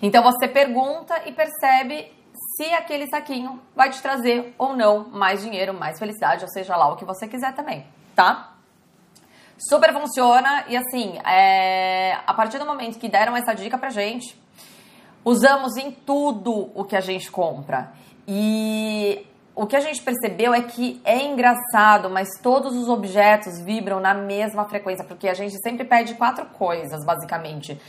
Então 0.01 0.21
você 0.21 0.49
pergunta 0.49 1.17
e 1.25 1.31
percebe 1.31 2.11
se 2.57 2.73
aquele 2.73 3.07
saquinho 3.07 3.61
vai 3.73 3.89
te 3.89 4.01
trazer 4.01 4.53
ou 4.57 4.75
não 4.75 5.07
mais 5.07 5.41
dinheiro, 5.41 5.73
mais 5.73 5.97
felicidade, 5.97 6.43
ou 6.43 6.51
seja 6.51 6.75
lá 6.75 6.91
o 6.91 6.97
que 6.97 7.05
você 7.05 7.25
quiser 7.25 7.55
também, 7.55 7.87
tá? 8.13 8.51
Super 9.57 9.93
funciona 9.93 10.65
e 10.67 10.75
assim, 10.75 11.17
é, 11.25 12.19
a 12.27 12.33
partir 12.33 12.59
do 12.59 12.65
momento 12.65 12.99
que 12.99 13.07
deram 13.07 13.33
essa 13.37 13.53
dica 13.53 13.77
pra 13.77 13.89
gente, 13.89 14.37
usamos 15.23 15.77
em 15.77 15.89
tudo 15.89 16.69
o 16.75 16.83
que 16.83 16.97
a 16.97 17.01
gente 17.01 17.31
compra. 17.31 18.02
E 18.27 19.25
o 19.55 19.67
que 19.67 19.75
a 19.75 19.79
gente 19.79 20.01
percebeu 20.01 20.53
é 20.53 20.62
que 20.62 20.99
é 21.03 21.23
engraçado, 21.23 22.09
mas 22.09 22.27
todos 22.41 22.75
os 22.75 22.89
objetos 22.89 23.59
vibram 23.59 23.99
na 23.99 24.13
mesma 24.13 24.65
frequência, 24.65 25.05
porque 25.05 25.27
a 25.27 25.33
gente 25.33 25.55
sempre 25.62 25.86
pede 25.86 26.15
quatro 26.15 26.45
coisas, 26.45 27.05
basicamente. 27.05 27.79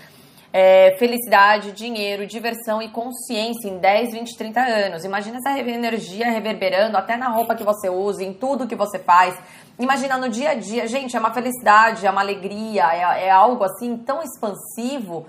É, 0.53 0.95
felicidade, 0.99 1.73
dinheiro, 1.73 2.27
diversão 2.27 2.81
e 2.81 2.89
consciência 2.89 3.69
em 3.69 3.79
10, 3.79 4.13
20, 4.13 4.37
30 4.37 4.61
anos. 4.61 5.05
Imagina 5.05 5.39
essa 5.39 5.59
energia 5.59 6.31
reverberando 6.31 6.97
até 6.97 7.17
na 7.17 7.29
roupa 7.29 7.57
que 7.57 7.65
você 7.65 7.89
usa, 7.89 8.23
em 8.23 8.33
tudo 8.33 8.67
que 8.67 8.77
você 8.77 8.99
faz. 8.99 9.37
Imagina 9.79 10.17
no 10.17 10.29
dia 10.29 10.51
a 10.51 10.55
dia. 10.55 10.87
Gente, 10.87 11.17
é 11.17 11.19
uma 11.19 11.33
felicidade, 11.35 12.07
é 12.07 12.11
uma 12.11 12.21
alegria, 12.21 12.85
é, 12.93 13.27
é 13.27 13.31
algo 13.31 13.65
assim 13.65 13.97
tão 13.97 14.23
expansivo 14.23 15.27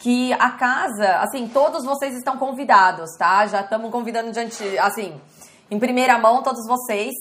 que 0.00 0.32
a 0.32 0.50
casa, 0.52 1.18
assim, 1.18 1.46
todos 1.46 1.84
vocês 1.84 2.16
estão 2.16 2.38
convidados, 2.38 3.10
tá? 3.18 3.46
Já 3.46 3.60
estamos 3.60 3.90
convidando 3.90 4.32
diante, 4.32 4.78
assim, 4.78 5.20
em 5.70 5.78
primeira 5.78 6.18
mão 6.18 6.42
todos 6.42 6.66
vocês 6.66 7.12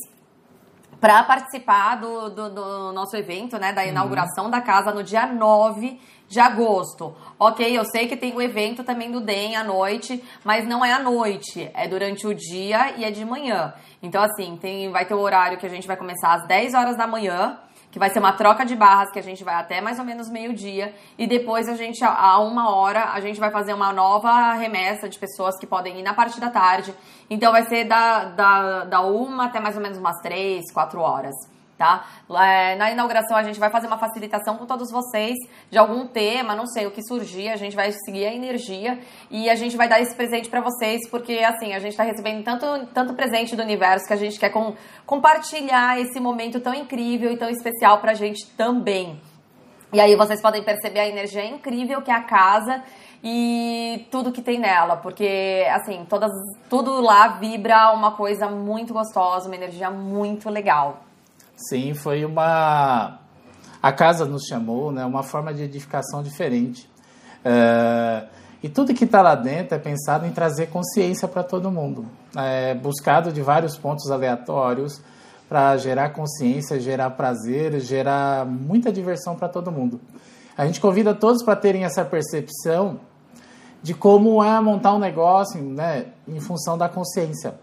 para 0.99 1.23
participar 1.23 1.95
do, 1.95 2.29
do, 2.29 2.49
do 2.49 2.93
nosso 2.93 3.15
evento, 3.15 3.57
né, 3.57 3.71
da 3.73 3.85
inauguração 3.85 4.49
da 4.49 4.61
casa 4.61 4.93
no 4.93 5.03
dia 5.03 5.25
9 5.27 5.99
de 6.27 6.39
agosto. 6.39 7.15
Ok, 7.37 7.65
eu 7.77 7.83
sei 7.85 8.07
que 8.07 8.15
tem 8.15 8.33
o 8.33 8.41
evento 8.41 8.83
também 8.83 9.11
do 9.11 9.19
DEM 9.19 9.55
à 9.55 9.63
noite, 9.63 10.23
mas 10.43 10.65
não 10.67 10.83
é 10.83 10.93
à 10.93 10.99
noite, 10.99 11.69
é 11.73 11.87
durante 11.87 12.27
o 12.27 12.33
dia 12.33 12.95
e 12.97 13.03
é 13.03 13.11
de 13.11 13.25
manhã. 13.25 13.73
Então, 14.01 14.23
assim, 14.23 14.57
tem, 14.57 14.89
vai 14.89 15.05
ter 15.05 15.15
o 15.15 15.19
horário 15.19 15.57
que 15.57 15.65
a 15.65 15.69
gente 15.69 15.87
vai 15.87 15.97
começar 15.97 16.33
às 16.33 16.47
10 16.47 16.73
horas 16.73 16.97
da 16.97 17.07
manhã, 17.07 17.59
que 17.91 17.97
vai 17.97 18.09
ser 18.09 18.19
uma 18.19 18.33
troca 18.33 18.65
de 18.65 18.75
barras 18.75 19.11
que 19.11 19.19
a 19.19 19.23
gente 19.23 19.43
vai 19.43 19.55
até 19.55 19.81
mais 19.81 19.97
ou 19.99 20.05
menos 20.05 20.29
meio-dia, 20.29 20.93
e 21.17 21.25
depois 21.25 21.67
a 21.67 21.75
gente, 21.75 22.03
a 22.03 22.39
uma 22.39 22.73
hora, 22.75 23.05
a 23.13 23.19
gente 23.19 23.39
vai 23.39 23.51
fazer 23.51 23.73
uma 23.73 23.91
nova 23.91 24.53
remessa 24.53 25.09
de 25.09 25.17
pessoas 25.17 25.57
que 25.57 25.65
podem 25.65 25.99
ir 25.99 26.03
na 26.03 26.13
parte 26.13 26.39
da 26.39 26.49
tarde. 26.49 26.93
Então 27.29 27.51
vai 27.51 27.65
ser 27.65 27.85
da, 27.85 28.25
da, 28.25 28.83
da 28.85 29.01
uma 29.01 29.45
até 29.45 29.59
mais 29.59 29.75
ou 29.75 29.81
menos 29.81 29.97
umas 29.97 30.19
três, 30.21 30.71
quatro 30.71 30.99
horas. 30.99 31.35
Tá? 31.79 32.05
Lá, 32.27 32.75
Na 32.75 32.91
inauguração 32.91 33.37
a 33.37 33.41
gente 33.41 33.57
vai 33.57 33.69
fazer 33.69 33.87
uma 33.87 33.97
facilitação 33.97 34.57
com 34.57 34.65
todos 34.65 34.91
vocês 34.91 35.37
de 35.71 35.77
algum 35.77 36.05
tema, 36.05 36.53
não 36.53 36.67
sei 36.67 36.85
o 36.85 36.91
que 36.91 37.01
surgir, 37.01 37.47
a 37.47 37.55
gente 37.55 37.73
vai 37.73 37.89
seguir 37.93 38.25
a 38.25 38.33
energia 38.33 38.99
e 39.31 39.49
a 39.49 39.55
gente 39.55 39.77
vai 39.77 39.87
dar 39.87 40.01
esse 40.01 40.13
presente 40.13 40.49
para 40.49 40.59
vocês, 40.59 41.09
porque 41.09 41.39
assim, 41.39 41.73
a 41.73 41.79
gente 41.79 41.95
tá 41.95 42.03
recebendo 42.03 42.43
tanto, 42.43 42.85
tanto 42.87 43.13
presente 43.13 43.55
do 43.55 43.63
universo 43.63 44.05
que 44.05 44.11
a 44.11 44.17
gente 44.17 44.37
quer 44.37 44.49
com, 44.49 44.75
compartilhar 45.05 45.97
esse 46.01 46.19
momento 46.19 46.59
tão 46.59 46.73
incrível 46.73 47.31
e 47.31 47.37
tão 47.37 47.49
especial 47.49 47.99
pra 47.99 48.13
gente 48.13 48.45
também. 48.57 49.17
E 49.93 50.01
aí 50.01 50.17
vocês 50.17 50.41
podem 50.41 50.61
perceber 50.61 50.99
a 50.99 51.07
energia 51.07 51.45
incrível 51.45 52.01
que 52.01 52.11
é 52.11 52.13
a 52.13 52.23
casa 52.23 52.83
e 53.23 54.05
tudo 54.11 54.33
que 54.33 54.41
tem 54.41 54.59
nela, 54.59 54.97
porque 54.97 55.65
assim, 55.71 56.05
todas, 56.09 56.31
tudo 56.69 56.99
lá 56.99 57.29
vibra 57.39 57.93
uma 57.93 58.11
coisa 58.11 58.49
muito 58.49 58.93
gostosa, 58.93 59.47
uma 59.47 59.55
energia 59.55 59.89
muito 59.89 60.49
legal. 60.49 61.07
Sim, 61.67 61.93
foi 61.93 62.23
uma. 62.23 63.19
A 63.81 63.91
casa 63.91 64.25
nos 64.25 64.43
chamou, 64.45 64.91
né? 64.91 65.05
Uma 65.05 65.23
forma 65.23 65.53
de 65.53 65.63
edificação 65.63 66.23
diferente. 66.23 66.89
É, 67.43 68.25
E 68.61 68.67
tudo 68.67 68.93
que 68.93 69.05
está 69.05 69.21
lá 69.21 69.35
dentro 69.35 69.75
é 69.75 69.79
pensado 69.79 70.25
em 70.25 70.31
trazer 70.31 70.67
consciência 70.67 71.27
para 71.27 71.43
todo 71.43 71.71
mundo, 71.71 72.05
é 72.35 72.73
buscado 72.75 73.31
de 73.31 73.41
vários 73.41 73.77
pontos 73.77 74.11
aleatórios 74.11 75.01
para 75.47 75.77
gerar 75.77 76.09
consciência, 76.09 76.79
gerar 76.79 77.11
prazer, 77.11 77.79
gerar 77.79 78.45
muita 78.45 78.91
diversão 78.91 79.35
para 79.35 79.47
todo 79.47 79.71
mundo. 79.71 79.99
A 80.57 80.65
gente 80.65 80.81
convida 80.81 81.13
todos 81.15 81.41
para 81.41 81.55
terem 81.55 81.85
essa 81.85 82.03
percepção 82.03 82.99
de 83.81 83.93
como 83.93 84.43
é 84.43 84.59
montar 84.59 84.93
um 84.93 84.99
negócio 84.99 85.63
né, 85.63 86.07
em 86.27 86.39
função 86.41 86.77
da 86.77 86.89
consciência. 86.89 87.55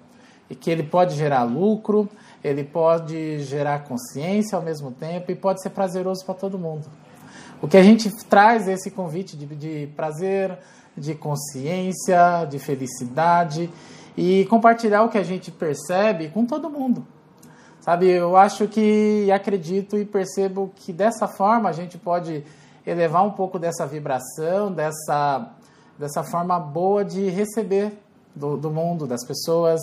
E 0.48 0.54
que 0.54 0.70
ele 0.70 0.82
pode 0.82 1.14
gerar 1.14 1.42
lucro, 1.42 2.08
ele 2.46 2.62
pode 2.62 3.40
gerar 3.40 3.80
consciência 3.80 4.56
ao 4.56 4.62
mesmo 4.62 4.92
tempo 4.92 5.32
e 5.32 5.34
pode 5.34 5.60
ser 5.60 5.70
prazeroso 5.70 6.24
para 6.24 6.34
todo 6.34 6.58
mundo. 6.58 6.86
O 7.60 7.66
que 7.66 7.76
a 7.76 7.82
gente 7.82 8.10
traz 8.26 8.68
é 8.68 8.74
esse 8.74 8.90
convite 8.90 9.36
de, 9.36 9.46
de 9.46 9.88
prazer, 9.96 10.56
de 10.96 11.14
consciência, 11.14 12.44
de 12.48 12.58
felicidade 12.58 13.68
e 14.16 14.46
compartilhar 14.46 15.02
o 15.02 15.08
que 15.08 15.18
a 15.18 15.24
gente 15.24 15.50
percebe 15.50 16.28
com 16.28 16.46
todo 16.46 16.70
mundo. 16.70 17.04
Sabe, 17.80 18.08
eu 18.08 18.36
acho 18.36 18.68
que 18.68 19.30
acredito 19.32 19.96
e 19.96 20.04
percebo 20.04 20.72
que 20.74 20.92
dessa 20.92 21.26
forma 21.26 21.68
a 21.68 21.72
gente 21.72 21.98
pode 21.98 22.44
elevar 22.86 23.24
um 23.24 23.30
pouco 23.30 23.58
dessa 23.58 23.86
vibração, 23.86 24.72
dessa, 24.72 25.50
dessa 25.98 26.22
forma 26.22 26.58
boa 26.58 27.04
de 27.04 27.28
receber 27.28 27.92
do, 28.34 28.56
do 28.56 28.70
mundo, 28.70 29.06
das 29.06 29.24
pessoas 29.26 29.80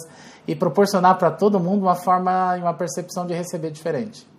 e 0.47 0.56
proporcionar 0.56 1.17
para 1.17 1.32
todo 1.32 1.60
mundo 1.60 1.84
uma 1.84 1.95
forma 1.95 2.56
e 2.58 2.62
uma 2.62 2.73
percepção 2.73 3.25
de 3.25 3.34
receber 3.34 3.71
diferente. 3.71 4.34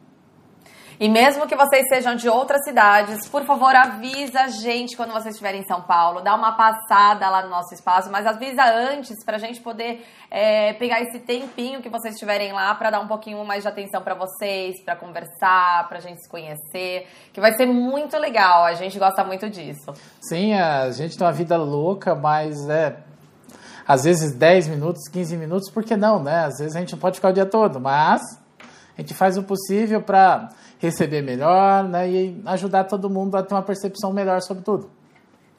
E 0.99 1.09
mesmo 1.09 1.47
que 1.49 1.57
vocês 1.57 1.89
sejam 1.89 2.15
de 2.15 2.29
outras 2.29 2.63
cidades, 2.63 3.29
por 3.29 3.45
favor, 3.45 3.75
avisa 3.75 4.43
a 4.43 4.49
gente 4.49 4.97
quando 4.97 5.13
vocês 5.13 5.35
estiverem 5.35 5.61
em 5.61 5.67
São 5.67 5.83
Paulo. 5.83 6.21
Dá 6.21 6.35
uma 6.35 6.53
passada 6.53 7.29
lá 7.29 7.43
no 7.43 7.51
nosso 7.51 7.75
espaço, 7.75 8.11
mas 8.13 8.27
avisa 8.27 8.65
antes 8.65 9.25
para 9.25 9.37
a 9.37 9.39
gente 9.39 9.61
poder 9.61 10.07
é, 10.31 10.73
pegar 10.75 11.01
esse 11.01 11.19
tempinho 11.19 11.83
que 11.83 11.89
vocês 11.89 12.15
estiverem 12.15 12.53
lá 12.53 12.75
para 12.75 12.91
dar 12.91 13.01
um 13.01 13.09
pouquinho 13.09 13.45
mais 13.45 13.65
de 13.65 13.69
atenção 13.69 14.03
para 14.03 14.15
vocês, 14.15 14.81
para 14.85 14.95
conversar, 14.95 15.89
para 15.89 15.99
a 15.99 16.01
gente 16.01 16.23
se 16.23 16.29
conhecer, 16.29 17.09
que 17.33 17.41
vai 17.41 17.53
ser 17.55 17.67
muito 17.67 18.17
legal. 18.17 18.65
A 18.65 18.75
gente 18.75 18.97
gosta 18.97 19.25
muito 19.25 19.51
disso. 19.51 19.93
Sim, 20.21 20.55
a 20.55 20.91
gente 20.93 21.19
tem 21.19 21.27
uma 21.27 21.33
vida 21.33 21.57
louca, 21.57 22.15
mas 22.15 22.69
é 22.69 22.97
às 23.87 24.05
vezes 24.05 24.33
10 24.35 24.69
minutos, 24.69 25.09
15 25.09 25.37
minutos, 25.37 25.71
por 25.71 25.85
que 25.85 25.97
não, 25.97 26.23
né? 26.23 26.45
Às 26.47 26.59
vezes 26.59 26.77
a 26.77 26.81
gente 26.81 26.93
não 26.93 26.99
pode 26.99 27.17
ficar 27.17 27.31
o 27.31 27.33
dia 27.33 27.47
todo, 27.47 27.81
mas 27.81 28.23
a 28.97 29.01
gente 29.01 29.15
faz 29.15 29.37
o 29.37 29.43
possível 29.43 30.01
para 30.01 30.51
receber 30.79 31.23
melhor 31.23 31.85
né, 31.85 32.09
e 32.09 32.43
ajudar 32.47 32.85
todo 32.85 33.11
mundo 33.11 33.37
a 33.37 33.43
ter 33.43 33.55
uma 33.55 33.63
percepção 33.63 34.13
melhor 34.13 34.41
sobre 34.43 34.63
tudo. 34.63 34.91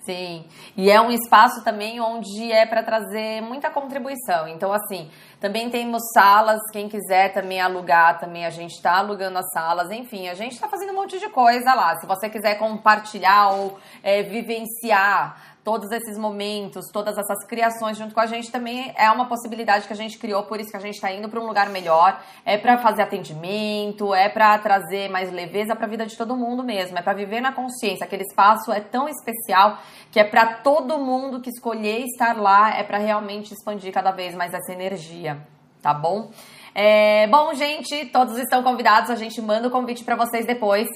Sim, 0.05 0.45
e 0.77 0.91
é 0.91 1.01
um 1.01 1.09
espaço 1.09 1.63
também 1.63 1.99
onde 1.99 2.51
é 2.51 2.63
para 2.63 2.83
trazer 2.83 3.41
muita 3.41 3.71
contribuição. 3.71 4.47
Então, 4.47 4.71
assim, 4.71 5.09
também 5.39 5.67
temos 5.71 5.99
salas, 6.13 6.61
quem 6.71 6.87
quiser 6.87 7.33
também 7.33 7.59
alugar, 7.59 8.19
também 8.19 8.45
a 8.45 8.51
gente 8.51 8.75
está 8.75 8.99
alugando 8.99 9.39
as 9.39 9.51
salas. 9.51 9.89
Enfim, 9.89 10.27
a 10.27 10.35
gente 10.35 10.51
está 10.51 10.67
fazendo 10.67 10.91
um 10.91 10.95
monte 10.95 11.17
de 11.17 11.27
coisa 11.29 11.73
lá. 11.73 11.97
Se 11.97 12.05
você 12.05 12.29
quiser 12.29 12.59
compartilhar 12.59 13.49
ou 13.49 13.79
é, 14.03 14.21
vivenciar 14.21 15.54
todos 15.65 15.91
esses 15.91 16.15
momentos, 16.15 16.85
todas 16.93 17.17
essas 17.17 17.43
criações 17.47 17.97
junto 17.97 18.13
com 18.13 18.19
a 18.19 18.27
gente 18.27 18.51
também 18.51 18.93
é 18.95 19.09
uma 19.09 19.27
possibilidade 19.27 19.87
que 19.87 19.93
a 19.93 19.95
gente 19.95 20.19
criou, 20.19 20.43
por 20.43 20.59
isso 20.59 20.69
que 20.69 20.77
a 20.77 20.79
gente 20.79 20.93
está 20.93 21.11
indo 21.11 21.27
para 21.27 21.39
um 21.39 21.47
lugar 21.47 21.71
melhor. 21.71 22.21
É 22.45 22.55
para 22.55 22.77
fazer 22.77 23.01
atendimento, 23.01 24.13
é 24.13 24.29
para 24.29 24.55
trazer 24.59 25.09
mais 25.09 25.31
leveza 25.31 25.75
para 25.75 25.87
a 25.87 25.89
vida 25.89 26.05
de 26.05 26.15
todo 26.15 26.37
mundo 26.37 26.63
mesmo, 26.63 26.99
é 26.99 27.01
para 27.01 27.13
viver 27.13 27.41
na 27.41 27.51
consciência. 27.51 28.05
Aquele 28.05 28.21
espaço 28.21 28.71
é 28.71 28.79
tão 28.79 29.09
especial 29.09 29.79
que 30.11 30.19
é 30.19 30.23
para 30.23 30.57
todo 30.57 30.99
mundo 30.99 31.41
que 31.41 31.49
escolher 31.49 32.03
estar 32.03 32.39
lá, 32.39 32.77
é 32.77 32.83
para 32.83 32.99
realmente 32.99 33.51
expandir 33.51 33.91
cada 33.91 34.11
vez 34.11 34.35
mais 34.35 34.53
essa 34.53 34.71
energia, 34.71 35.39
tá 35.81 35.95
bom? 35.95 36.29
É, 36.75 37.25
bom, 37.25 37.51
gente, 37.55 38.05
todos 38.07 38.37
estão 38.37 38.61
convidados, 38.61 39.09
a 39.09 39.15
gente 39.15 39.41
manda 39.41 39.67
o 39.67 39.71
convite 39.71 40.03
para 40.03 40.15
vocês 40.15 40.45
depois. 40.45 40.87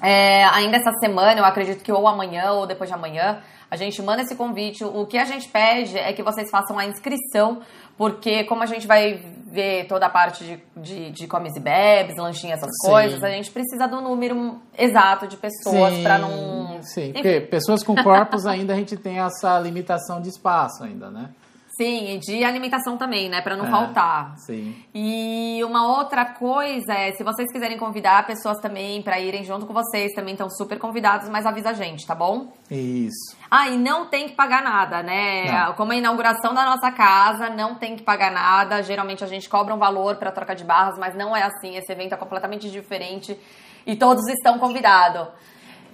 É, 0.00 0.44
ainda 0.44 0.76
essa 0.76 0.92
semana, 1.00 1.40
eu 1.40 1.44
acredito 1.44 1.82
que 1.82 1.92
ou 1.92 2.06
amanhã 2.06 2.52
ou 2.52 2.66
depois 2.66 2.88
de 2.88 2.94
amanhã, 2.94 3.42
a 3.70 3.76
gente 3.76 4.00
manda 4.02 4.22
esse 4.22 4.34
convite. 4.34 4.84
O 4.84 5.06
que 5.06 5.18
a 5.18 5.24
gente 5.24 5.48
pede 5.48 5.98
é 5.98 6.12
que 6.12 6.22
vocês 6.22 6.50
façam 6.50 6.78
a 6.78 6.86
inscrição, 6.86 7.60
porque 7.96 8.44
como 8.44 8.62
a 8.62 8.66
gente 8.66 8.86
vai 8.86 9.20
ver 9.50 9.86
toda 9.86 10.06
a 10.06 10.10
parte 10.10 10.44
de, 10.44 10.62
de, 10.76 11.10
de 11.10 11.26
comes 11.26 11.56
e 11.56 11.60
bebes, 11.60 12.16
lanchinhos, 12.16 12.58
essas 12.58 12.70
sim. 12.82 12.90
coisas, 12.90 13.22
a 13.22 13.30
gente 13.30 13.50
precisa 13.50 13.86
do 13.86 14.00
número 14.00 14.60
exato 14.76 15.26
de 15.26 15.36
pessoas 15.36 15.98
para 15.98 16.18
não. 16.18 16.82
Sim, 16.82 17.12
porque 17.12 17.40
pessoas 17.40 17.82
com 17.82 17.94
corpos 17.96 18.46
ainda 18.46 18.72
a 18.72 18.76
gente 18.76 18.96
tem 18.96 19.18
essa 19.18 19.58
limitação 19.58 20.20
de 20.20 20.28
espaço 20.28 20.84
ainda, 20.84 21.10
né? 21.10 21.30
Sim, 21.78 22.16
e 22.16 22.18
de 22.18 22.42
alimentação 22.42 22.98
também, 22.98 23.28
né? 23.28 23.40
Para 23.40 23.56
não 23.56 23.66
é, 23.66 23.70
faltar. 23.70 24.36
Sim. 24.36 24.74
E 24.92 25.60
uma 25.62 25.96
outra 25.96 26.24
coisa 26.24 26.92
é, 26.92 27.12
se 27.12 27.22
vocês 27.22 27.52
quiserem 27.52 27.78
convidar 27.78 28.26
pessoas 28.26 28.58
também 28.58 29.00
para 29.00 29.20
irem 29.20 29.44
junto 29.44 29.64
com 29.64 29.72
vocês, 29.72 30.12
também 30.12 30.34
estão 30.34 30.50
super 30.50 30.76
convidados, 30.80 31.28
mas 31.28 31.46
avisa 31.46 31.70
a 31.70 31.72
gente, 31.72 32.04
tá 32.04 32.16
bom? 32.16 32.52
Isso. 32.68 33.36
Ah, 33.48 33.68
e 33.68 33.78
não 33.78 34.06
tem 34.06 34.26
que 34.26 34.34
pagar 34.34 34.60
nada, 34.60 35.04
né? 35.04 35.52
Não. 35.52 35.74
Como 35.74 35.92
a 35.92 35.96
inauguração 35.96 36.52
da 36.52 36.64
nossa 36.64 36.90
casa, 36.90 37.48
não 37.48 37.76
tem 37.76 37.94
que 37.94 38.02
pagar 38.02 38.32
nada. 38.32 38.82
Geralmente 38.82 39.22
a 39.22 39.28
gente 39.28 39.48
cobra 39.48 39.72
um 39.72 39.78
valor 39.78 40.16
para 40.16 40.32
troca 40.32 40.56
de 40.56 40.64
barras, 40.64 40.98
mas 40.98 41.14
não 41.14 41.36
é 41.36 41.44
assim. 41.44 41.76
Esse 41.76 41.92
evento 41.92 42.12
é 42.12 42.16
completamente 42.16 42.68
diferente 42.68 43.38
e 43.86 43.94
todos 43.94 44.26
estão 44.26 44.58
convidados. 44.58 45.28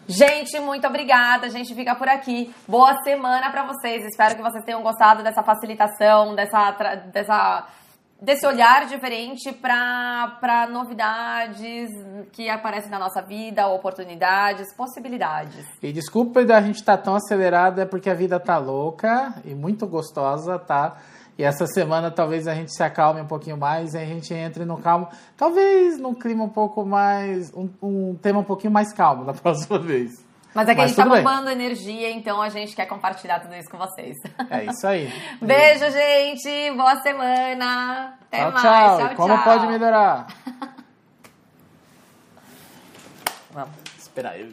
Gente, 0.07 0.59
muito 0.61 0.87
obrigada. 0.87 1.47
A 1.47 1.51
gente 1.51 1.75
fica 1.75 1.95
por 1.95 2.09
aqui. 2.09 2.55
Boa 2.69 3.03
semana 3.03 3.51
para 3.51 3.65
vocês. 3.65 4.05
Espero 4.05 4.37
que 4.37 4.43
vocês 4.43 4.65
tenham 4.65 4.83
gostado 4.83 5.23
dessa 5.23 5.43
facilitação, 5.43 6.35
dessa, 6.35 6.73
dessa 7.13 7.67
desse 8.21 8.47
olhar 8.47 8.87
diferente 8.87 9.53
para 9.53 10.67
novidades 10.71 11.91
que 12.33 12.49
aparecem 12.49 12.91
na 12.91 12.99
nossa 12.99 13.21
vida, 13.21 13.67
oportunidades, 13.69 14.75
possibilidades. 14.75 15.67
E 15.83 15.93
desculpa 15.93 16.45
da 16.45 16.61
gente 16.61 16.77
estar 16.77 16.97
tá 16.97 17.03
tão 17.03 17.15
acelerado, 17.17 17.81
é 17.81 17.85
porque 17.85 18.09
a 18.09 18.15
vida 18.15 18.41
tá 18.41 18.57
louca 18.57 19.35
e 19.45 19.55
muito 19.55 19.87
gostosa, 19.87 20.59
tá? 20.59 20.97
E 21.37 21.43
essa 21.43 21.67
semana 21.67 22.11
talvez 22.11 22.47
a 22.47 22.55
gente 22.55 22.73
se 22.73 22.83
acalme 22.83 23.21
um 23.21 23.27
pouquinho 23.27 23.57
mais 23.57 23.95
e 23.95 23.99
a 23.99 24.05
gente 24.05 24.33
entre 24.33 24.65
no 24.65 24.79
calmo, 24.79 25.09
talvez 25.37 25.99
num 25.99 26.15
clima 26.15 26.45
um 26.45 26.49
pouco 26.49 26.85
mais, 26.85 27.53
um, 27.55 27.69
um 27.83 28.15
tema 28.15 28.41
um 28.41 28.45
pouquinho 28.45 28.73
mais 28.73 28.93
calmo 28.93 29.25
da 29.25 29.33
próxima 29.35 29.79
vez. 29.79 30.25
Mas 30.55 30.69
é 30.69 30.75
que 30.75 30.81
Mas 30.81 30.85
a 30.85 30.95
gente 30.95 30.97
tá 30.97 31.17
bombando 31.17 31.47
bem. 31.47 31.55
energia, 31.55 32.11
então 32.13 32.41
a 32.41 32.49
gente 32.49 32.77
quer 32.77 32.87
compartilhar 32.87 33.41
tudo 33.41 33.57
isso 33.57 33.69
com 33.69 33.77
vocês. 33.77 34.15
É 34.49 34.65
isso 34.65 34.87
aí. 34.87 35.13
Beijo, 35.43 35.91
gente. 35.91 36.71
Boa 36.77 37.03
semana. 37.03 38.17
Até 38.21 38.39
tchau, 38.39 38.53
mais. 38.53 38.63
Tchau, 38.63 38.99
tchau. 38.99 39.17
Como 39.17 39.35
tchau. 39.35 39.45
pode 39.45 39.67
melhorar? 39.67 40.29
Vamos. 43.51 43.75
Esperar 43.99 44.39
eu. 44.39 44.43